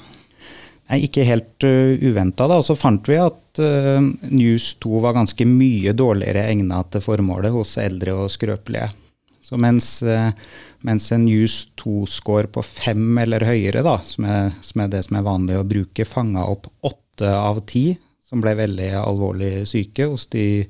Nei, 0.86 1.00
ikke 1.08 1.26
helt 1.26 1.66
uh, 1.66 1.96
uventa. 2.06 2.48
Så 2.66 2.76
fant 2.78 3.08
vi 3.10 3.18
at 3.18 3.62
uh, 3.62 4.04
News 4.30 4.76
2 4.84 5.02
var 5.06 5.18
ganske 5.18 5.48
mye 5.50 5.96
dårligere 5.98 6.46
egna 6.52 6.84
til 6.94 7.04
formålet 7.06 7.54
hos 7.56 7.76
eldre 7.82 8.14
og 8.26 8.32
skrøpelige. 8.34 8.92
Så 9.46 9.58
mens, 9.62 9.90
uh, 10.06 10.30
mens 10.86 11.10
en 11.14 11.26
News 11.26 11.58
2-score 11.82 12.52
på 12.54 12.66
fem 12.66 13.18
eller 13.22 13.46
høyere, 13.46 13.82
da, 13.86 13.98
som 14.06 14.28
er, 14.30 14.52
som 14.66 14.84
er, 14.84 14.92
det 14.94 15.06
som 15.08 15.18
er 15.18 15.26
vanlig 15.26 15.58
å 15.58 15.70
bruke, 15.70 16.06
fanga 16.10 16.46
opp 16.50 16.70
åtte 16.86 17.32
av 17.34 17.64
ti 17.70 17.92
som 18.26 18.42
ble 18.42 18.56
veldig 18.58 18.90
alvorlig 19.00 19.52
syke 19.70 20.08
hos 20.10 20.26
de, 20.34 20.66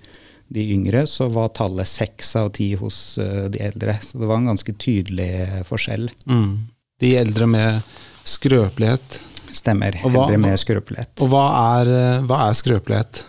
de 0.52 0.64
yngre, 0.76 1.06
så 1.08 1.28
var 1.32 1.54
tallet 1.56 1.88
seks 1.90 2.36
av 2.40 2.54
ti 2.56 2.72
hos 2.80 3.18
uh, 3.20 3.48
de 3.52 3.64
eldre. 3.68 3.98
Så 4.04 4.22
det 4.22 4.32
var 4.32 4.40
en 4.40 4.54
ganske 4.54 4.78
tydelig 4.80 5.66
forskjell. 5.68 6.08
Mm. 6.32 6.56
De 7.02 7.12
eldre 7.20 7.48
med 7.50 7.96
skrøpelighet 8.26 9.22
Stemmer. 9.56 9.96
Hva, 10.04 10.26
eldre 10.26 10.40
med 10.42 10.60
skrøpelighet. 10.60 11.14
Og 11.24 11.32
hva 11.32 11.46
er, 11.80 11.92
hva 12.28 12.42
er 12.50 12.58
skrøpelighet? 12.58 13.22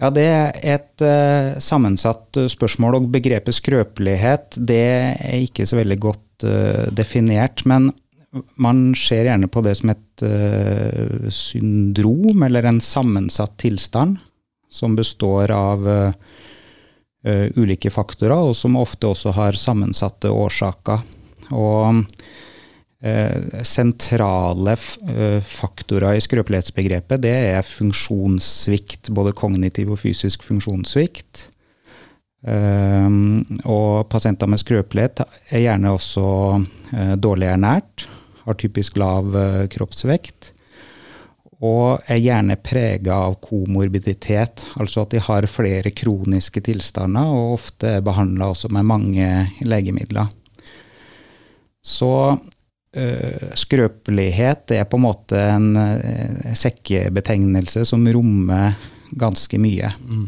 Ja, 0.00 0.10
Det 0.10 0.24
er 0.26 0.56
et 0.74 1.04
uh, 1.04 1.58
sammensatt 1.62 2.40
spørsmål, 2.50 2.96
og 2.98 3.10
begrepet 3.12 3.54
skrøpelighet 3.54 4.56
det 4.56 4.84
er 5.12 5.42
ikke 5.44 5.66
så 5.68 5.78
veldig 5.78 5.98
godt 6.02 6.46
uh, 6.48 6.88
definert. 6.90 7.66
Men 7.68 7.90
man 8.56 8.94
ser 8.96 9.28
gjerne 9.28 9.50
på 9.52 9.62
det 9.66 9.76
som 9.78 9.92
et 9.92 10.24
uh, 10.24 11.28
syndrom, 11.28 12.42
eller 12.48 12.70
en 12.70 12.80
sammensatt 12.82 13.58
tilstand, 13.62 14.18
som 14.72 14.96
består 14.96 15.52
av 15.52 15.84
ulike 17.22 17.90
faktorer, 17.92 18.48
og 18.48 18.56
som 18.56 18.74
ofte 18.80 19.06
også 19.12 19.34
har 19.36 19.58
sammensatte 19.60 20.30
årsaker. 20.32 21.04
Og 21.52 22.00
Eh, 22.00 22.51
sentrale 23.66 24.76
eh, 25.10 25.40
faktorer 25.42 26.18
i 26.18 26.22
skrøpelighetsbegrepet, 26.22 27.22
det 27.24 27.34
er 27.56 27.66
funksjonssvikt, 27.66 29.10
både 29.14 29.34
kognitiv 29.34 29.94
og 29.96 30.02
fysisk 30.04 30.46
funksjonssvikt. 30.46 31.48
Um, 32.42 33.44
og 33.70 34.08
pasienter 34.10 34.48
med 34.50 34.58
skrøpelighet 34.58 35.20
er 35.22 35.60
gjerne 35.62 35.92
også 35.94 36.24
dårlig 37.22 37.52
ernært, 37.52 38.08
har 38.42 38.58
typisk 38.58 38.98
lav 38.98 39.30
kroppsvekt. 39.70 40.50
Og 41.62 42.02
er 42.10 42.18
gjerne 42.18 42.58
prega 42.58 43.20
av 43.28 43.36
komorbiditet, 43.44 44.64
altså 44.82 45.04
at 45.04 45.12
de 45.14 45.20
har 45.22 45.46
flere 45.46 45.92
kroniske 45.94 46.64
tilstander, 46.66 47.30
og 47.30 47.54
ofte 47.60 47.98
er 47.98 48.02
behandla 48.02 48.50
også 48.50 48.72
med 48.74 48.88
mange 48.90 49.28
legemidler. 49.62 50.26
Så 51.82 52.10
skrøpelighet 53.56 54.74
er 54.76 54.84
på 54.84 54.98
en 54.98 55.04
måte 55.06 55.38
en 55.40 55.70
uh, 55.78 56.52
sekkebetegnelse 56.58 57.86
som 57.88 58.04
rommer 58.12 58.74
ganske 59.16 59.60
mye. 59.60 59.88
Mm. 60.04 60.26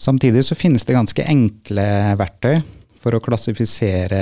Samtidig 0.00 0.44
så 0.44 0.56
finnes 0.56 0.84
det 0.84 0.96
ganske 0.96 1.24
enkle 1.24 1.86
verktøy 2.20 2.60
for 3.00 3.16
å 3.16 3.22
klassifisere 3.24 4.20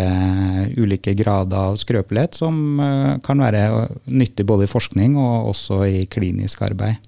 ulike 0.78 1.16
grader 1.18 1.72
av 1.72 1.78
skrøpelighet, 1.82 2.38
som 2.38 2.78
uh, 2.78 3.18
kan 3.26 3.42
være 3.42 3.88
nyttig 4.06 4.46
både 4.46 4.68
i 4.68 4.70
forskning 4.70 5.18
og 5.18 5.50
også 5.50 5.82
i 5.86 6.04
klinisk 6.10 6.62
arbeid. 6.66 7.02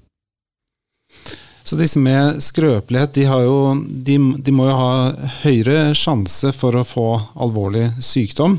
Så 1.63 1.77
disse 1.79 2.01
med 2.03 2.41
skrøpelighet, 2.43 3.15
de, 3.15 3.29
jo, 3.47 3.59
de, 3.79 4.17
de 4.43 4.55
må 4.55 4.67
jo 4.67 4.75
ha 4.75 5.29
høyere 5.45 5.95
sjanse 5.95 6.51
for 6.57 6.75
å 6.75 6.87
få 6.87 7.07
alvorlig 7.39 7.93
sykdom 8.03 8.59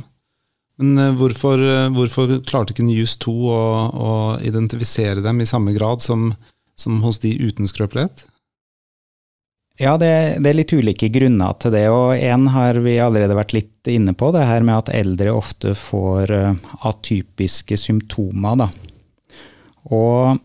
men 0.82 0.98
eh, 0.98 1.14
hvorfor, 1.18 1.62
eh, 1.62 1.88
hvorfor 1.94 2.36
klarte 2.48 2.74
ikke 2.74 2.88
News 2.88 3.16
2 3.22 3.36
å, 3.54 3.62
å, 3.92 4.12
identifisere 4.44 5.24
dem 5.24 5.42
i 5.42 5.50
samme 5.50 5.76
grad 5.78 6.04
som, 6.04 6.32
som 6.76 7.02
hos 7.06 7.22
de 7.24 7.34
uten 7.40 7.70
skrøpelighet? 7.70 8.26
Ja, 9.82 9.96
det, 9.98 10.12
det, 10.44 10.52
er 10.52 10.58
litt 10.60 10.74
ulike 10.76 11.10
grunner 11.14 11.56
til 11.62 11.74
det. 11.74 11.88
og 11.90 12.14
Én 12.14 12.50
har 12.54 12.78
vi 12.84 13.00
allerede 13.02 13.38
vært 13.38 13.56
litt 13.56 13.90
inne 13.90 14.14
på, 14.14 14.30
det 14.36 14.46
her 14.46 14.66
med 14.66 14.78
at 14.78 14.92
eldre 14.94 15.32
ofte 15.34 15.74
får 15.80 16.34
uh, 16.36 16.74
atypiske 16.86 17.80
symptomer. 17.80 18.60
Da. 18.62 18.68
Og 19.90 20.36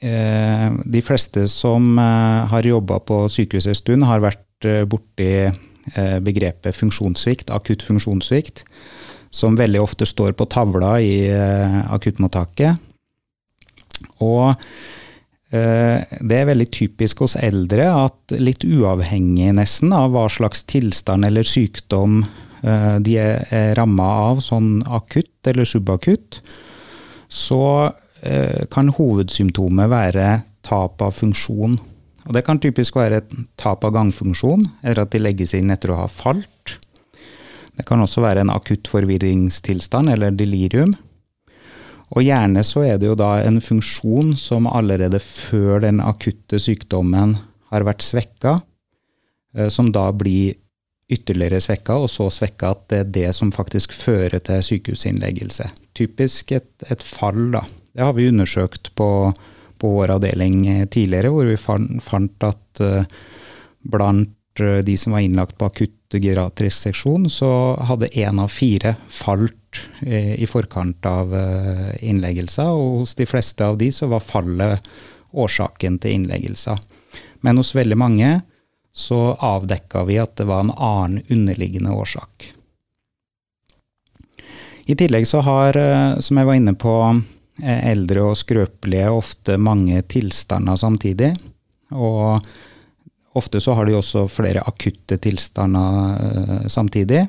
eh, 0.00 0.68
de 0.96 1.02
fleste 1.04 1.44
som 1.52 1.98
har 2.00 2.70
jobba 2.70 3.02
på 3.04 3.26
sykehuset 3.28 3.74
en 3.74 3.80
stund, 3.82 4.08
har 4.08 4.24
vært 4.24 4.70
borti 4.88 5.50
begrepet 6.24 6.76
funksjonssvikt, 6.76 7.52
akutt 7.52 7.84
funksjonssvikt 7.84 8.64
som 9.30 9.56
veldig 9.58 9.80
ofte 9.82 10.06
står 10.08 10.34
på 10.38 10.46
tavla 10.50 10.96
i 11.00 11.30
uh, 11.30 11.92
akuttmottaket. 11.94 12.80
Og 14.26 14.50
uh, 14.50 15.98
det 16.20 16.36
er 16.36 16.50
veldig 16.50 16.68
typisk 16.74 17.22
hos 17.24 17.36
eldre 17.38 17.86
at 17.92 18.36
litt 18.42 18.66
uavhengig 18.66 19.52
nesten 19.56 19.94
av 19.94 20.10
hva 20.14 20.26
slags 20.32 20.64
tilstand 20.70 21.28
eller 21.30 21.46
sykdom 21.46 22.24
uh, 22.24 22.98
de 22.98 23.16
er 23.22 23.74
ramma 23.78 24.10
av, 24.30 24.42
sånn 24.44 24.80
akutt 24.86 25.50
eller 25.50 25.68
subakutt, 25.68 26.42
så 27.30 27.64
kan 28.68 28.90
hovedsymptomet 28.92 29.88
være 29.88 30.24
tap 30.66 31.00
av 31.00 31.14
funksjon. 31.16 31.78
Og 32.28 32.34
det 32.36 32.42
kan 32.44 32.60
typisk 32.60 32.98
være 32.98 33.22
et 33.22 33.30
tap 33.56 33.86
av 33.86 33.94
gangfunksjon, 33.94 34.66
eller 34.82 35.06
at 35.06 35.14
de 35.14 35.22
legges 35.22 35.54
inn 35.56 35.72
etter 35.72 35.94
å 35.94 36.02
ha 36.02 36.08
falt. 36.12 36.74
Det 37.80 37.86
kan 37.88 38.02
også 38.04 38.20
være 38.20 38.42
en 38.44 38.52
akutt 38.52 38.90
forvirringstilstand 38.92 40.12
eller 40.12 40.34
delirium. 40.36 40.90
Og 42.12 42.26
gjerne 42.26 42.60
så 42.66 42.82
er 42.84 42.98
det 43.00 43.08
jo 43.08 43.14
da 43.16 43.38
en 43.40 43.56
funksjon 43.64 44.34
som 44.36 44.66
allerede 44.68 45.16
før 45.24 45.80
den 45.86 46.02
akutte 46.04 46.58
sykdommen 46.60 47.38
har 47.72 47.86
vært 47.88 48.04
svekka, 48.04 48.58
eh, 49.56 49.70
som 49.72 49.88
da 49.94 50.10
blir 50.12 50.58
ytterligere 51.10 51.62
svekka, 51.64 51.96
og 52.04 52.10
så 52.12 52.26
svekka 52.28 52.74
at 52.74 52.82
det 52.92 52.98
er 52.98 53.14
det 53.14 53.30
som 53.38 53.52
faktisk 53.54 53.94
fører 53.96 54.44
til 54.44 54.60
sykehusinnleggelse. 54.66 55.70
Typisk 55.96 56.52
et, 56.52 56.68
et 56.92 57.06
fall, 57.06 57.46
da. 57.54 57.64
Det 57.96 58.04
har 58.04 58.12
vi 58.18 58.28
undersøkt 58.28 58.92
på, 58.98 59.08
på 59.80 59.94
vår 59.94 60.18
avdeling 60.18 60.66
tidligere, 60.92 61.32
hvor 61.32 61.48
vi 61.48 61.56
fant, 61.58 61.96
fant 62.04 62.46
at 62.50 62.84
uh, 62.84 63.24
blant 63.88 64.36
Eh, 64.60 64.78
de 64.78 64.96
som 64.96 65.12
var 65.12 65.20
innlagt 65.20 65.58
på 65.58 65.68
akutt 65.70 65.96
geriatrisk 66.18 66.88
seksjon, 66.88 67.28
så 67.30 67.76
hadde 67.86 68.10
én 68.18 68.40
av 68.42 68.50
fire 68.50 68.96
falt 69.08 69.82
eh, 70.02 70.34
i 70.42 70.46
forkant 70.50 71.06
av 71.06 71.34
eh, 71.36 71.90
innleggelser, 72.02 72.70
og 72.74 73.02
hos 73.02 73.14
de 73.18 73.26
fleste 73.30 73.66
av 73.66 73.78
de 73.78 73.90
så 73.94 74.10
var 74.10 74.24
fallet 74.24 74.90
årsaken 75.30 76.00
til 76.02 76.18
innleggelser. 76.18 76.80
Men 77.46 77.60
hos 77.60 77.74
veldig 77.76 77.98
mange 77.98 78.32
så 78.92 79.36
avdekka 79.38 80.02
vi 80.08 80.18
at 80.18 80.34
det 80.40 80.48
var 80.50 80.64
en 80.64 80.74
annen 80.74 81.22
underliggende 81.30 81.94
årsak. 81.94 82.50
I 84.90 84.96
tillegg 84.98 85.28
så 85.30 85.44
har, 85.46 85.76
som 86.18 86.40
jeg 86.40 86.48
var 86.48 86.58
inne 86.58 86.74
på, 86.74 86.94
eldre 87.62 88.24
og 88.30 88.38
skrøpelige 88.40 89.12
ofte 89.14 89.54
mange 89.60 90.00
tilstander 90.10 90.78
samtidig. 90.80 91.30
Og 91.94 92.42
Ofte 93.38 93.60
så 93.62 93.76
har 93.78 93.86
de 93.86 93.94
også 93.94 94.24
flere 94.30 94.64
akutte 94.66 95.18
tilstander 95.22 96.16
uh, 96.18 96.66
samtidig. 96.66 97.26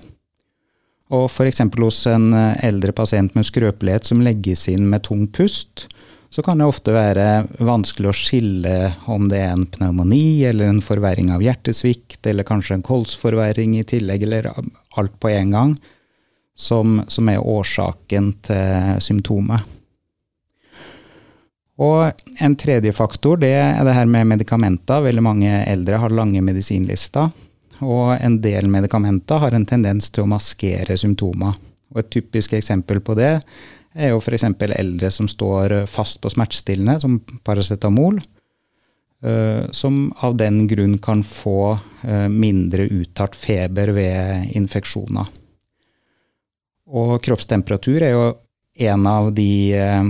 Og 1.12 1.28
f.eks. 1.28 1.60
hos 1.76 2.06
en 2.08 2.32
eh, 2.32 2.62
eldre 2.64 2.94
pasient 2.96 3.34
med 3.36 3.44
skrøpelighet 3.44 4.08
som 4.08 4.22
legges 4.24 4.70
inn 4.72 4.86
med 4.88 5.04
tung 5.04 5.26
pust, 5.28 5.90
så 6.32 6.40
kan 6.46 6.62
det 6.62 6.70
ofte 6.72 6.94
være 6.96 7.26
vanskelig 7.60 8.08
å 8.08 8.16
skille 8.16 8.76
om 9.12 9.26
det 9.28 9.42
er 9.44 9.52
en 9.52 9.66
pneumoni 9.68 10.46
eller 10.48 10.72
en 10.72 10.80
forverring 10.80 11.34
av 11.36 11.44
hjertesvikt, 11.44 12.22
eller 12.32 12.48
kanskje 12.48 12.78
en 12.78 12.86
kolsforverring 12.88 13.76
i 13.76 13.84
tillegg, 13.84 14.24
eller 14.24 14.48
alt 14.56 15.18
på 15.20 15.34
en 15.34 15.52
gang, 15.52 15.76
som, 16.56 17.02
som 17.12 17.28
er 17.28 17.44
årsaken 17.44 18.32
til 18.48 19.04
symptomet. 19.04 19.68
Og 21.82 22.24
en 22.44 22.56
tredje 22.60 22.94
faktor 22.94 23.40
det 23.42 23.54
er 23.58 23.82
det 23.86 23.96
her 23.96 24.10
med 24.10 24.30
medikamenter. 24.36 25.02
Veldig 25.08 25.24
mange 25.26 25.54
eldre 25.66 26.02
har 26.04 26.14
lange 26.14 26.44
medisinlister. 26.46 27.32
Og 27.82 28.14
en 28.22 28.38
del 28.44 28.70
medikamenter 28.70 29.42
har 29.42 29.56
en 29.58 29.66
tendens 29.66 30.12
til 30.14 30.26
å 30.26 30.30
maskere 30.30 30.98
symptomer. 31.00 31.58
Og 31.92 32.04
et 32.04 32.12
typisk 32.14 32.54
eksempel 32.54 33.02
på 33.04 33.16
det 33.18 33.34
er 33.98 34.14
jo 34.14 34.22
f.eks. 34.22 34.46
eldre 34.78 35.10
som 35.12 35.28
står 35.28 35.82
fast 35.90 36.22
på 36.22 36.30
smertestillende, 36.32 37.00
som 37.02 37.18
paracetamol. 37.44 38.22
Uh, 39.22 39.70
som 39.70 40.08
av 40.26 40.34
den 40.34 40.64
grunn 40.66 40.96
kan 40.98 41.20
få 41.22 41.76
uh, 41.78 42.30
mindre 42.30 42.88
uttalt 42.90 43.36
feber 43.38 43.92
ved 43.94 44.56
infeksjoner. 44.58 45.28
Og 46.90 47.20
kroppstemperatur 47.22 48.02
er 48.02 48.16
jo 48.16 48.24
en 48.82 49.06
av 49.06 49.30
de 49.38 49.52
uh, 49.78 50.10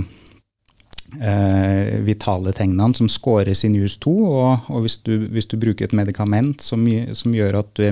vitale 2.06 2.54
tegnene 2.56 2.96
som 2.96 3.08
scores 3.12 3.64
i 3.66 3.68
NUS2. 3.68 4.12
Og, 4.24 4.70
og 4.72 4.84
hvis, 4.84 4.96
du, 5.04 5.26
hvis, 5.34 5.48
du, 5.50 5.58
bruker 5.60 5.84
et 5.84 5.96
medikament 5.96 6.64
som, 6.64 6.86
som 7.12 7.34
gjør 7.36 7.58
at 7.60 7.76
du 7.76 7.84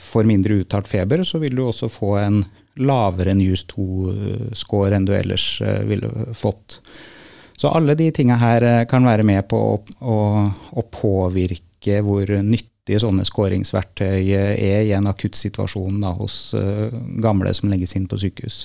får 0.00 0.28
mindre 0.28 0.58
uttalt 0.62 0.88
feber, 0.88 1.22
så 1.24 1.40
vil 1.40 1.54
du 1.56 1.62
også 1.66 1.88
få 1.92 2.14
en 2.20 2.42
lavere 2.80 3.36
NUS2-score 3.36 4.96
enn 4.96 5.08
du 5.08 5.14
ellers 5.16 5.46
ville 5.88 6.32
fått. 6.36 6.80
Så 7.60 7.68
alle 7.68 7.94
de 7.94 8.06
tinga 8.10 8.38
her 8.40 8.64
eh, 8.64 8.86
kan 8.88 9.04
være 9.04 9.24
med 9.28 9.44
på 9.50 9.58
å, 9.60 9.72
å, 10.00 10.18
å 10.48 10.84
påvirke 10.88 11.98
hvor 12.06 12.30
nyttige 12.40 13.02
sånne 13.02 13.26
skåringsverktøy 13.28 14.30
er 14.32 14.86
i 14.86 14.94
en 14.96 15.10
akutt 15.10 15.36
situasjon 15.36 15.98
da, 16.00 16.14
hos 16.16 16.54
gamle 17.20 17.52
som 17.56 17.68
legges 17.68 17.92
inn 17.98 18.08
på 18.08 18.16
sykehus. 18.22 18.62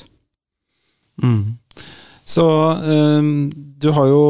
Mm. 1.19 1.57
Så 2.25 2.45
um, 2.45 3.51
du 3.53 3.91
har 3.93 4.09
jo, 4.09 4.23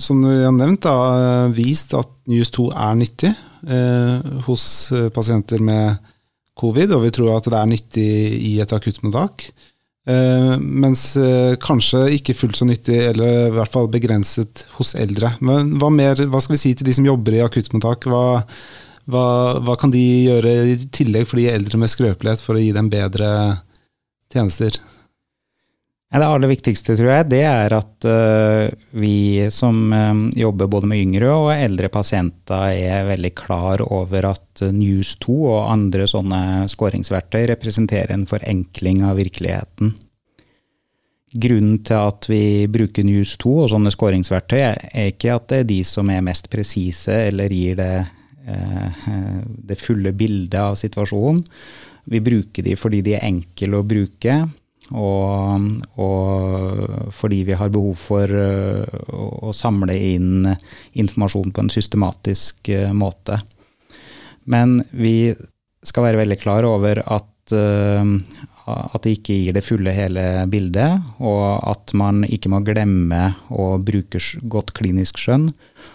som 0.00 0.22
du 0.24 0.30
har 0.30 0.54
nevnt, 0.56 0.86
da, 0.86 1.50
vist 1.52 1.92
at 1.96 2.08
News 2.30 2.50
2 2.56 2.70
er 2.72 2.96
nyttig 2.96 3.34
uh, 3.68 4.44
hos 4.46 4.64
pasienter 5.12 5.60
med 5.60 6.00
covid, 6.58 6.94
og 6.96 7.04
vi 7.04 7.12
tror 7.14 7.36
at 7.36 7.48
det 7.50 7.60
er 7.60 7.70
nyttig 7.70 8.10
i 8.48 8.54
et 8.62 8.72
akuttmottak. 8.72 9.48
Uh, 10.04 10.56
mens 10.60 11.14
uh, 11.16 11.56
kanskje 11.60 12.02
ikke 12.18 12.36
fullt 12.36 12.58
så 12.60 12.68
nyttig, 12.68 12.96
eller 13.10 13.48
i 13.48 13.52
hvert 13.56 13.72
fall 13.72 13.90
begrenset 13.92 14.66
hos 14.76 14.94
eldre. 15.00 15.34
Men 15.44 15.74
hva, 15.80 15.90
mer, 15.92 16.20
hva 16.28 16.42
skal 16.44 16.56
vi 16.56 16.62
si 16.64 16.74
til 16.76 16.88
de 16.88 16.96
som 16.96 17.08
jobber 17.08 17.38
i 17.38 17.44
akuttmottak? 17.44 18.08
Hva, 18.12 18.24
hva, 19.10 19.26
hva, 19.64 19.78
kan 19.80 19.92
de 19.94 20.04
gjøre 20.30 20.56
i 20.72 20.76
tillegg 20.92 21.28
for 21.30 21.40
de 21.40 21.48
eldre 21.52 21.80
med 21.80 21.92
skrøpelighet, 21.92 22.44
for 22.44 22.56
å 22.56 22.64
gi 22.64 22.72
dem 22.76 22.92
bedre 22.92 23.30
tjenester? 24.32 24.76
Det 26.14 26.22
aller 26.22 26.46
viktigste, 26.46 26.94
tror 26.94 27.10
jeg, 27.10 27.26
det 27.32 27.40
er 27.42 27.74
at 27.74 28.06
uh, 28.06 28.70
vi 28.94 29.48
som 29.50 29.90
jobber 30.38 30.68
både 30.70 30.86
med 30.86 31.00
yngre 31.02 31.32
og 31.34 31.48
eldre 31.50 31.90
pasienter, 31.90 32.70
er 32.70 33.08
veldig 33.08 33.32
klar 33.34 33.82
over 33.82 34.30
at 34.30 34.62
News2 34.62 35.34
og 35.34 35.72
andre 35.72 36.06
sånne 36.06 36.68
skåringsverktøy 36.70 37.48
representerer 37.50 38.14
en 38.14 38.28
forenkling 38.30 39.02
av 39.08 39.18
virkeligheten. 39.18 39.96
Grunnen 41.34 41.80
til 41.82 41.98
at 41.98 42.28
vi 42.30 42.66
bruker 42.70 43.02
News2 43.02 43.54
og 43.64 43.70
sånne 43.72 43.90
skåringsverktøy, 43.90 44.60
er 44.62 45.08
ikke 45.10 45.32
at 45.34 45.48
det 45.50 45.56
er 45.64 45.70
de 45.72 45.80
som 45.86 46.10
er 46.14 46.22
mest 46.22 46.46
presise 46.52 47.16
eller 47.26 47.50
gir 47.50 47.74
det, 47.80 48.04
eh, 48.46 49.00
det 49.66 49.80
fulle 49.82 50.12
bildet 50.14 50.60
av 50.60 50.78
situasjonen. 50.78 51.42
Vi 52.06 52.20
bruker 52.22 52.62
de 52.62 52.76
fordi 52.78 53.02
de 53.02 53.16
er 53.16 53.26
enkle 53.26 53.80
å 53.80 53.88
bruke, 53.88 54.36
og, 54.92 55.64
og 55.96 57.12
fordi 57.14 57.40
vi 57.48 57.56
har 57.56 57.72
behov 57.72 57.96
for 57.96 58.28
å, 58.28 59.28
å, 59.48 59.52
samle 59.56 59.96
inn 59.96 60.48
informasjon 60.92 61.54
på 61.54 61.64
en 61.64 61.72
systematisk 61.72 62.68
uh, 62.74 62.90
måte. 62.96 63.40
Men 64.44 64.82
vi 64.92 65.32
skal 65.84 66.08
være 66.08 66.20
veldig 66.24 66.38
klar 66.42 66.68
over 66.68 67.00
at, 67.00 67.54
uh, 67.56 68.04
at 68.66 69.00
det 69.06 69.16
ikke 69.18 69.38
gir 69.38 69.56
det 69.56 69.64
fulle, 69.64 69.94
hele 69.96 70.26
bildet, 70.52 71.00
og 71.24 71.46
at 71.70 71.96
man 71.96 72.26
ikke 72.28 72.52
må 72.52 72.60
glemme 72.66 73.30
å 73.48 73.74
bruke 73.80 74.20
godt 74.52 74.74
klinisk 74.76 75.22
skjønn, 75.22 75.48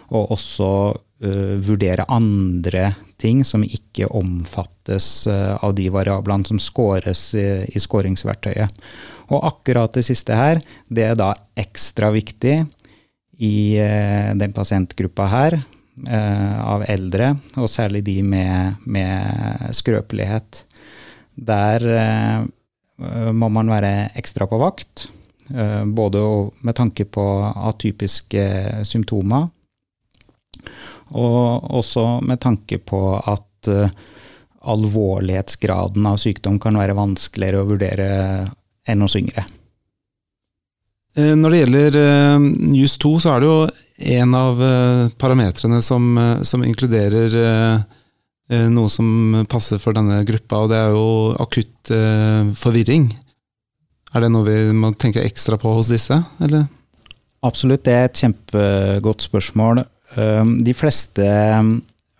og 0.10 0.34
også 0.34 0.72
uh, 0.96 1.56
vurdere 1.62 2.10
andre 2.10 2.90
ting 3.20 3.44
som 3.48 3.66
ikke 3.66 4.10
omfattes 4.16 5.28
uh, 5.30 5.58
av 5.64 5.76
de 5.78 5.90
variablene 5.94 6.48
som 6.48 6.62
scores 6.62 7.30
i, 7.38 7.48
i 7.70 7.82
scoringsverktøyet. 7.82 8.84
Og 9.30 9.46
akkurat 9.52 9.94
det 9.96 10.06
siste 10.08 10.38
her, 10.38 10.64
det 10.88 11.10
er 11.10 11.20
da 11.20 11.34
ekstra 11.60 12.14
viktig 12.16 12.56
i 13.40 13.58
uh, 13.80 14.32
den 14.40 14.56
pasientgruppa 14.56 15.34
her, 15.34 15.62
av 16.00 16.86
eldre, 16.88 17.34
og 17.60 17.68
særlig 17.68 18.00
de 18.08 18.22
med, 18.24 18.78
med 18.88 19.74
skrøpelighet. 19.76 20.62
Der 21.36 21.84
Eh, 23.00 23.32
må 23.32 23.50
man 23.52 23.72
være 23.72 24.12
ekstra 24.20 24.48
på 24.50 24.60
vakt. 24.60 25.08
Eh, 25.50 25.86
både 25.86 26.20
med 26.66 26.76
tanke 26.76 27.06
på 27.06 27.26
atypiske 27.72 28.44
symptomer, 28.86 29.50
og 31.16 31.70
også 31.80 32.06
med 32.26 32.42
tanke 32.44 32.80
på 32.82 33.02
at 33.18 33.70
eh, 33.72 33.94
alvorlighetsgraden 34.70 36.08
av 36.10 36.20
sykdom 36.22 36.60
kan 36.62 36.78
være 36.80 36.98
vanskeligere 36.98 37.62
å 37.62 37.70
vurdere 37.70 38.10
enn 38.90 39.06
hos 39.06 39.16
yngre. 39.20 39.46
Når 41.20 41.52
det 41.52 41.60
gjelder 41.60 41.96
NUS2, 42.40 43.10
så 43.24 43.32
er 43.34 43.42
det 43.42 43.48
jo 43.50 44.12
en 44.20 44.36
av 44.38 44.60
parametrene 45.20 45.80
som, 45.84 46.14
som 46.48 46.64
inkluderer 46.64 47.34
Eh, 48.50 48.66
noe 48.74 48.90
som 48.90 49.44
passer 49.50 49.78
for 49.82 49.94
denne 49.94 50.24
gruppa, 50.26 50.64
og 50.64 50.72
det 50.72 50.78
er 50.82 50.96
jo 50.96 51.10
akutt 51.38 51.92
eh, 51.94 52.50
forvirring. 52.58 53.12
Er 54.10 54.26
det 54.26 54.32
noe 54.34 54.48
vi 54.48 54.74
må 54.74 54.90
tenke 54.98 55.22
ekstra 55.22 55.60
på 55.62 55.76
hos 55.76 55.92
disse, 55.94 56.18
eller? 56.42 56.66
Absolutt, 57.46 57.84
det 57.86 57.94
er 57.94 58.08
et 58.08 58.22
kjempegodt 58.24 59.28
spørsmål. 59.28 59.84
Eh, 60.16 60.46
de 60.66 60.74
fleste 60.74 61.26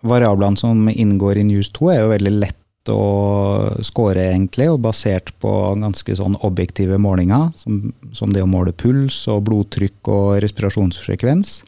variablene 0.00 0.56
som 0.56 0.88
inngår 0.88 1.40
i 1.40 1.46
News 1.48 1.70
2 1.76 1.92
er 1.92 2.02
jo 2.02 2.12
veldig 2.14 2.34
lett 2.38 2.56
å 2.90 3.04
score, 3.84 4.22
egentlig, 4.32 4.70
og 4.72 4.80
basert 4.86 5.34
på 5.42 5.50
ganske 5.78 6.14
sånn 6.16 6.38
objektive 6.46 6.96
målinger, 6.98 7.50
som, 7.60 7.90
som 8.16 8.32
det 8.32 8.42
å 8.42 8.48
måle 8.48 8.72
puls 8.72 9.26
og 9.30 9.44
blodtrykk 9.50 10.10
og 10.10 10.38
respirasjonsfrekvens. 10.44 11.60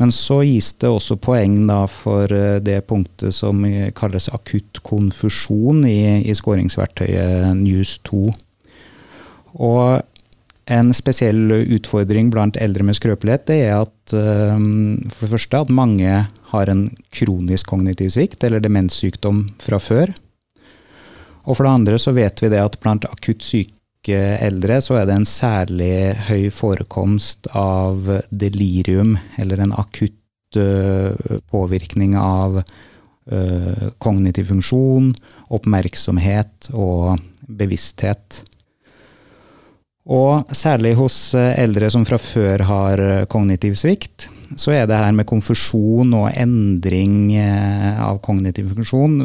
Men 0.00 0.12
så 0.12 0.42
gis 0.44 0.74
det 0.80 0.88
også 0.92 1.16
poeng 1.20 1.62
da 1.68 1.82
for 1.88 2.32
eh, 2.32 2.58
det 2.64 2.82
punktet 2.88 3.36
som 3.36 3.62
kalles 3.96 4.28
akutt 4.32 4.82
konfusjon 4.84 5.84
i, 5.88 6.00
i 6.24 6.36
skåringsverktøyet 6.36 7.52
News 7.60 7.98
2. 8.08 8.26
Og 9.56 10.02
en 10.66 10.90
spesiell 10.94 11.52
utfordring 11.76 12.30
blant 12.34 12.56
eldre 12.58 12.86
med 12.88 12.96
skrøpelighet 12.98 13.46
det 13.46 13.58
er 13.68 13.84
at 13.84 14.14
um, 14.18 14.96
for 15.12 15.26
det 15.26 15.32
første 15.36 15.60
at 15.62 15.70
mange 15.70 16.24
har 16.50 16.72
en 16.72 16.88
kronisk 17.14 17.70
kognitiv 17.70 18.10
svikt 18.16 18.42
eller 18.46 18.62
demenssykdom 18.64 19.44
fra 19.62 19.78
før. 19.82 20.10
Og 21.46 21.54
for 21.54 21.66
det 21.66 21.74
andre 21.76 22.00
så 22.02 22.14
vet 22.16 22.42
vi 22.42 22.50
det 22.50 22.62
at 22.62 22.78
blant 22.82 23.06
akutt 23.06 23.46
syke 23.46 24.18
eldre, 24.42 24.80
så 24.82 24.98
er 25.00 25.06
det 25.06 25.14
en 25.16 25.28
særlig 25.28 25.94
høy 26.26 26.48
forekomst 26.54 27.46
av 27.54 28.10
delirium, 28.30 29.14
eller 29.38 29.62
en 29.62 29.74
akutt 29.78 30.58
uh, 30.58 31.14
påvirkning 31.50 32.18
av 32.18 32.58
uh, 32.58 33.86
kognitiv 34.02 34.50
funksjon, 34.50 35.12
oppmerksomhet 35.54 36.72
og 36.74 37.22
bevissthet. 37.46 38.42
Og 40.06 40.54
særlig 40.54 40.94
hos 40.94 41.34
eldre 41.34 41.88
som 41.90 42.04
fra 42.06 42.18
før 42.22 42.62
har 42.68 43.00
kognitiv 43.32 43.74
svikt, 43.74 44.28
så 44.54 44.70
er 44.76 44.84
det 44.86 45.00
her 45.00 45.10
med 45.16 45.26
konfusjon 45.26 46.12
og 46.14 46.28
endring 46.30 47.34
av 47.40 48.20
kognitiv 48.22 48.70
funksjon 48.76 49.24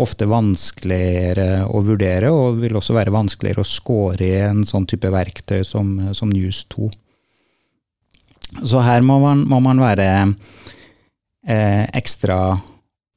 ofte 0.00 0.28
vanskeligere 0.30 1.66
å 1.66 1.80
vurdere, 1.84 2.30
og 2.30 2.60
vil 2.62 2.76
også 2.78 2.94
være 2.96 3.14
vanskeligere 3.14 3.62
å 3.62 3.68
score 3.68 4.22
i 4.24 4.34
en 4.46 4.62
sånn 4.66 4.86
type 4.88 5.10
verktøy 5.12 5.62
som, 5.66 5.96
som 6.14 6.30
News 6.30 6.64
2. 6.72 6.90
Så 8.64 8.82
her 8.84 9.04
må 9.06 9.18
man, 9.20 9.42
må 9.48 9.58
man 9.60 9.82
være 9.82 10.08
eh, 10.22 11.84
ekstra 11.98 12.56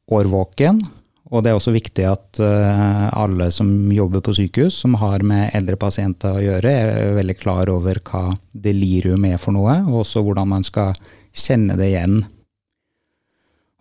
årvåken. 0.09 0.81
Og 1.29 1.43
det 1.45 1.51
er 1.51 1.59
også 1.59 1.75
viktig 1.75 2.07
at 2.09 2.39
uh, 2.41 3.05
alle 3.13 3.51
som 3.53 3.69
jobber 3.93 4.23
på 4.25 4.33
sykehus, 4.33 4.79
som 4.81 4.95
har 4.97 5.21
med 5.21 5.51
eldre 5.57 5.77
pasienter 5.77 6.39
å 6.39 6.41
gjøre, 6.41 6.71
er 6.73 7.13
veldig 7.19 7.37
klar 7.37 7.69
over 7.69 8.01
hva 8.09 8.31
delirium 8.49 9.27
er 9.29 9.37
for 9.41 9.53
noe, 9.53 9.77
og 9.85 10.01
også 10.01 10.25
hvordan 10.25 10.49
man 10.55 10.65
skal 10.65 10.97
kjenne 11.37 11.77
det 11.77 11.91
igjen 11.91 12.17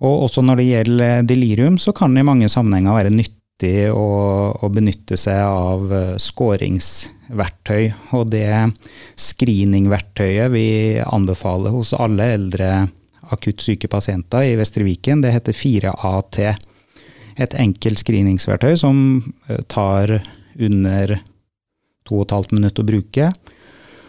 og 0.05 0.29
også 0.29 0.45
når 0.47 0.61
det 0.61 0.69
gjelder 0.69 1.27
delirium, 1.27 1.79
så 1.79 1.93
kan 1.97 2.15
det 2.15 2.23
i 2.23 2.29
mange 2.29 2.49
sammenhenger 2.53 2.95
være 2.95 3.15
nyttig 3.15 3.89
å, 3.91 4.07
å 4.55 4.71
benytte 4.71 5.19
seg 5.19 5.41
av 5.43 5.91
eh, 5.95 6.15
skåringsverktøy. 6.23 7.83
Og 8.15 8.31
det 8.31 8.47
screeningverktøyet 9.19 10.55
vi 10.55 10.69
anbefaler 11.03 11.75
hos 11.75 11.97
alle 11.99 12.31
eldre 12.37 12.71
akutt 13.35 13.61
syke 13.61 13.91
pasienter 13.91 14.47
i 14.47 14.55
Vestre 14.57 14.87
Viken, 14.87 15.21
det 15.25 15.35
heter 15.35 15.57
4AT. 15.57 16.39
Et 17.39 17.55
enkelt 17.55 18.03
screeningsverktøy 18.03 18.75
som 18.81 18.99
eh, 19.49 19.63
tar 19.71 20.19
under 20.59 21.19
to 22.09 22.19
og 22.19 22.27
et 22.27 22.35
halvt 22.35 22.57
minutt 22.57 22.81
å 22.81 22.87
bruke. 22.89 23.31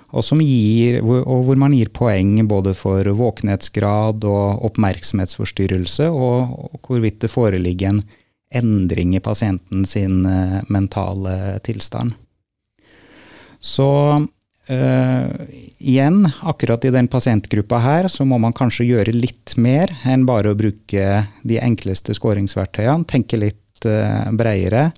Og, 0.10 0.26
gir, 0.42 1.04
og, 1.04 1.44
hvor 1.46 1.60
man 1.62 1.76
gir 1.78 1.92
poeng 1.94 2.40
både 2.50 2.74
for 2.74 3.06
våkenhetsgrad 3.14 4.26
og 4.26 4.64
oppmerksomhetsforstyrrelse, 4.72 6.08
og 6.10 6.80
hvorvidt 6.88 7.20
det 7.22 7.30
foreligger 7.30 7.94
en 7.94 8.02
endring 8.50 9.14
i 9.14 9.22
pasienten 9.22 9.86
sin 9.86 10.24
eh, 10.26 10.60
mentale 10.74 11.60
tilstand. 11.62 12.16
Så 13.60 13.90
Uh, 14.70 15.26
igjen, 15.78 16.28
akkurat 16.46 16.84
i 16.86 16.92
den 16.94 17.08
pasientgruppa 17.10 17.80
her, 17.82 18.08
så 18.08 18.26
må 18.26 18.38
man 18.38 18.54
kanskje 18.54 18.86
gjøre 18.86 19.16
litt 19.16 19.56
mer 19.58 19.90
enn 20.06 20.28
bare 20.30 20.52
å 20.52 20.58
bruke 20.58 21.24
de 21.42 21.58
enkleste 21.58 22.14
skåringsverktøyene. 22.14 23.08
Tenke 23.10 23.40
litt 23.42 23.88
uh, 23.90 24.30
bredere, 24.30 24.92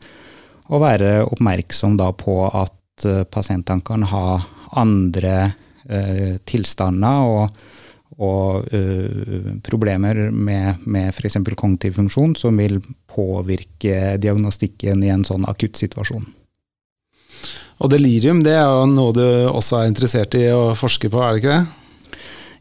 og 0.68 0.84
være 0.84 1.14
oppmerksom 1.24 1.96
da 2.00 2.10
på 2.12 2.36
at 2.50 3.08
uh, 3.08 3.24
pasientene 3.24 3.86
kan 3.88 4.04
ha 4.12 4.42
andre 4.80 5.52
tilstander 6.48 7.26
og, 7.28 7.56
og 8.24 8.68
problemer 9.66 10.30
med, 10.32 10.86
med 10.86 11.10
f.eks. 11.10 11.40
kognitiv 11.58 11.98
funksjon 11.98 12.38
som 12.40 12.62
vil 12.62 12.78
påvirke 13.12 14.14
diagnostikken 14.22 15.02
i 15.04 15.10
en 15.12 15.26
sånn 15.28 15.50
akutt 15.50 15.82
situasjon. 15.82 16.30
Og 17.82 17.90
delirium 17.90 18.44
det 18.46 18.54
er 18.60 18.66
jo 18.68 18.90
noe 18.90 19.14
du 19.16 19.26
også 19.50 19.82
er 19.82 19.90
interessert 19.90 20.36
i 20.38 20.48
å 20.54 20.72
forske 20.78 21.10
på, 21.10 21.22
er 21.22 21.34
det 21.34 21.42
ikke 21.42 21.56
det? 21.56 21.78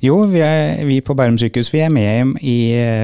Jo, 0.01 0.15
vi, 0.33 0.41
er, 0.41 0.79
vi 0.89 1.03
på 1.05 1.13
Bærum 1.13 1.37
sykehus 1.37 1.69
vi 1.75 1.83
er 1.85 1.91
med 1.93 2.39
i 2.41 2.57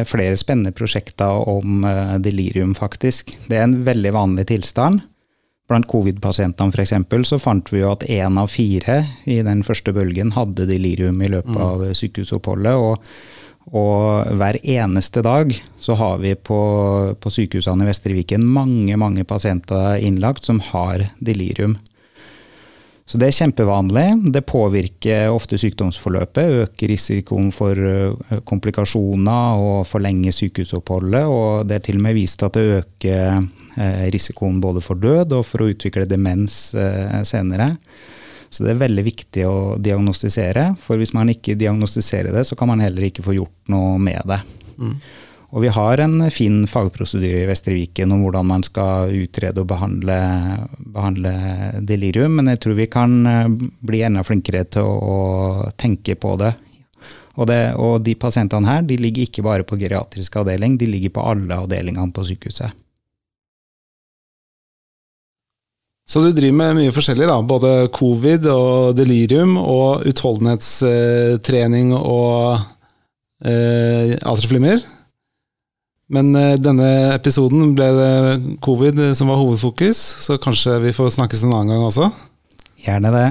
flere 0.08 0.38
spennende 0.40 0.72
prosjekter 0.72 1.42
om 1.52 1.84
eh, 1.84 2.14
delirium, 2.24 2.72
faktisk. 2.76 3.34
Det 3.50 3.58
er 3.58 3.66
en 3.66 3.82
veldig 3.84 4.14
vanlig 4.16 4.46
tilstand. 4.48 5.02
Blant 5.68 5.88
covid-pasientene 5.90 6.72
f.eks. 6.72 6.94
så 7.28 7.38
fant 7.42 7.68
vi 7.74 7.82
jo 7.82 7.90
at 7.90 8.06
én 8.08 8.38
av 8.40 8.48
fire 8.48 9.02
i 9.28 9.42
den 9.44 9.60
første 9.66 9.92
bølgen 9.92 10.32
hadde 10.38 10.68
delirium 10.70 11.20
i 11.20 11.28
løpet 11.34 11.52
mm. 11.52 11.64
av 11.68 11.90
sykehusoppholdet. 12.00 12.76
og 12.76 13.44
og 13.74 14.28
hver 14.38 14.60
eneste 14.62 15.24
dag 15.26 15.50
så 15.82 15.96
har 15.98 16.20
vi 16.22 16.36
på, 16.38 16.58
på 17.18 17.30
sykehusene 17.34 17.82
i 17.82 17.88
Vestre 17.88 18.14
Viken 18.14 18.44
mange 18.46 18.94
mange 18.94 19.24
pasienter 19.26 19.98
innlagt 20.06 20.46
som 20.46 20.60
har 20.68 21.08
delirium. 21.18 21.74
Så 23.06 23.20
det 23.22 23.28
er 23.28 23.36
kjempevanlig. 23.36 24.06
Det 24.34 24.42
påvirker 24.50 25.30
ofte 25.30 25.58
sykdomsforløpet, 25.62 26.56
øker 26.64 26.90
risikoen 26.90 27.52
for 27.54 27.78
eh, 27.78 28.40
komplikasjoner 28.50 29.62
og 29.62 29.86
forlenger 29.86 30.34
sykehusoppholdet. 30.34 31.22
Og 31.30 31.68
det 31.70 31.78
er 31.78 31.84
til 31.86 32.00
og 32.00 32.06
med 32.08 32.18
vist 32.18 32.42
at 32.42 32.58
det 32.58 32.80
øker 32.80 33.38
eh, 33.38 34.06
risikoen 34.10 34.58
både 34.62 34.82
for 34.82 34.98
død 34.98 35.36
og 35.38 35.46
for 35.46 35.62
å 35.62 35.70
utvikle 35.70 36.08
demens 36.10 36.74
eh, 36.74 37.22
senere. 37.28 37.76
Så 38.50 38.66
det 38.66 38.74
er 38.74 38.82
veldig 38.82 39.06
viktig 39.06 39.46
å 39.46 39.56
diagnostisere, 39.82 40.72
for 40.82 40.98
hvis 40.98 41.14
man 41.14 41.30
ikke 41.30 41.58
diagnostiserer 41.58 42.34
det, 42.34 42.46
så 42.48 42.58
kan 42.58 42.70
man 42.70 42.82
heller 42.82 43.06
ikke 43.06 43.24
få 43.26 43.36
gjort 43.38 43.70
noe 43.70 43.96
med 44.02 44.22
det. 44.26 44.40
Mm. 44.78 44.98
Og 45.56 45.62
vi 45.64 45.70
har 45.72 46.02
en 46.04 46.20
fin 46.28 46.66
fagprosedyre 46.68 47.40
i 47.40 47.48
Vestre 47.48 47.72
Viken 47.72 48.10
om 48.12 48.26
hvordan 48.26 48.44
man 48.44 48.64
skal 48.66 49.08
utrede 49.16 49.62
og 49.62 49.70
behandle, 49.70 50.16
behandle, 50.92 51.32
delirium, 51.88 52.34
men 52.36 52.50
jeg 52.52 52.60
tror 52.60 52.74
vi 52.76 52.86
kan 52.92 53.14
eh, 53.24 53.54
bli 53.88 54.02
enda 54.04 54.20
flinkere 54.26 54.66
til 54.76 54.84
å, 54.84 54.96
å 55.00 55.70
tenke 55.80 56.18
på 56.20 56.34
det. 56.42 56.52
Og, 57.36 57.46
det. 57.48 57.60
og, 57.80 58.02
de 58.04 58.12
pasientene 58.20 58.68
her 58.68 58.84
de 58.84 58.98
ligger 59.00 59.24
ikke 59.24 59.44
bare 59.46 59.64
på 59.64 59.78
geriatrisk 59.80 60.36
avdeling, 60.42 60.76
de 60.76 60.90
ligger 60.90 61.14
på 61.16 61.24
alle 61.24 61.56
avdelingene 61.64 62.12
på 62.12 62.24
sykehuset. 62.28 62.76
Så 66.06 66.20
du 66.22 66.28
driver 66.36 66.60
med 66.60 66.76
mye 66.82 66.92
forskjellig, 66.94 67.26
da? 67.32 67.40
Både 67.42 67.72
covid 67.96 68.44
og 68.52 68.92
delirium, 68.94 69.56
og 69.58 70.04
utholdenhetstrening 70.06 71.96
og 71.96 72.60
eh, 73.40 74.14
atroflimmer? 74.20 74.84
Men 76.06 76.30
uh, 76.38 76.54
denne 76.54 76.88
episoden 77.16 77.72
ble 77.74 77.86
det 77.96 78.10
covid 78.62 79.00
som 79.18 79.30
var 79.32 79.40
hovedfokus, 79.40 79.98
så 80.22 80.38
kanskje 80.38 80.78
vi 80.84 80.94
får 80.94 81.16
snakkes 81.16 81.42
en 81.42 81.54
annen 81.56 81.74
gang 81.74 81.86
også? 81.88 82.10
Gjerne 82.86 83.10
det. 83.10 83.24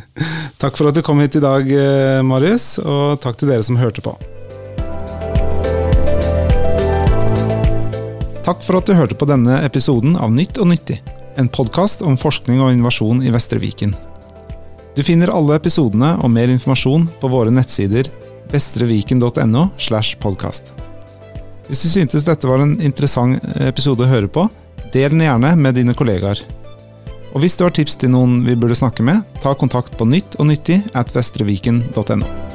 takk 0.62 0.78
for 0.78 0.90
at 0.90 0.94
du 0.94 1.02
kom 1.02 1.18
hit 1.24 1.34
i 1.34 1.42
dag, 1.42 1.66
uh, 1.66 2.22
Marius, 2.26 2.76
og 2.78 3.18
takk 3.24 3.40
til 3.40 3.50
dere 3.50 3.66
som 3.66 3.80
hørte 3.80 4.04
på. 4.04 4.14
Takk 8.44 8.62
for 8.62 8.78
at 8.78 8.86
du 8.86 8.94
hørte 8.94 9.18
på 9.18 9.26
denne 9.26 9.58
episoden 9.64 10.14
av 10.20 10.30
Nytt 10.30 10.60
og 10.62 10.68
nyttig, 10.70 11.00
en 11.40 11.50
podkast 11.50 12.04
om 12.06 12.18
forskning 12.20 12.60
og 12.62 12.76
innovasjon 12.76 13.24
i 13.24 13.32
Vestre 13.34 13.58
Viken. 13.58 13.96
Du 14.94 15.02
finner 15.02 15.32
alle 15.34 15.56
episodene 15.58 16.14
og 16.22 16.30
mer 16.30 16.52
informasjon 16.52 17.08
på 17.18 17.32
våre 17.32 17.50
nettsider 17.50 18.12
vestreviken.no. 18.54 19.68
slash 19.80 20.20
podcast. 20.22 20.76
Hvis 21.68 21.82
du 21.84 21.88
syntes 21.88 22.26
dette 22.26 22.48
var 22.48 22.60
en 22.60 22.76
interessant 22.84 23.40
episode 23.64 24.04
å 24.04 24.10
høre 24.10 24.28
på, 24.28 24.46
del 24.92 25.14
den 25.14 25.24
gjerne 25.24 25.54
med 25.56 25.78
dine 25.78 25.96
kollegaer. 25.96 26.42
Og 27.34 27.42
hvis 27.42 27.56
du 27.58 27.64
har 27.66 27.74
tips 27.74 27.96
til 27.98 28.12
noen 28.14 28.42
vi 28.46 28.54
burde 28.54 28.78
snakke 28.78 29.02
med, 29.06 29.24
ta 29.42 29.56
kontakt 29.58 29.96
på 29.98 30.06
nytt 30.06 30.36
og 30.38 30.52
nyttig 30.52 30.82
at 30.94 31.10
vestreviken.no. 31.16 32.53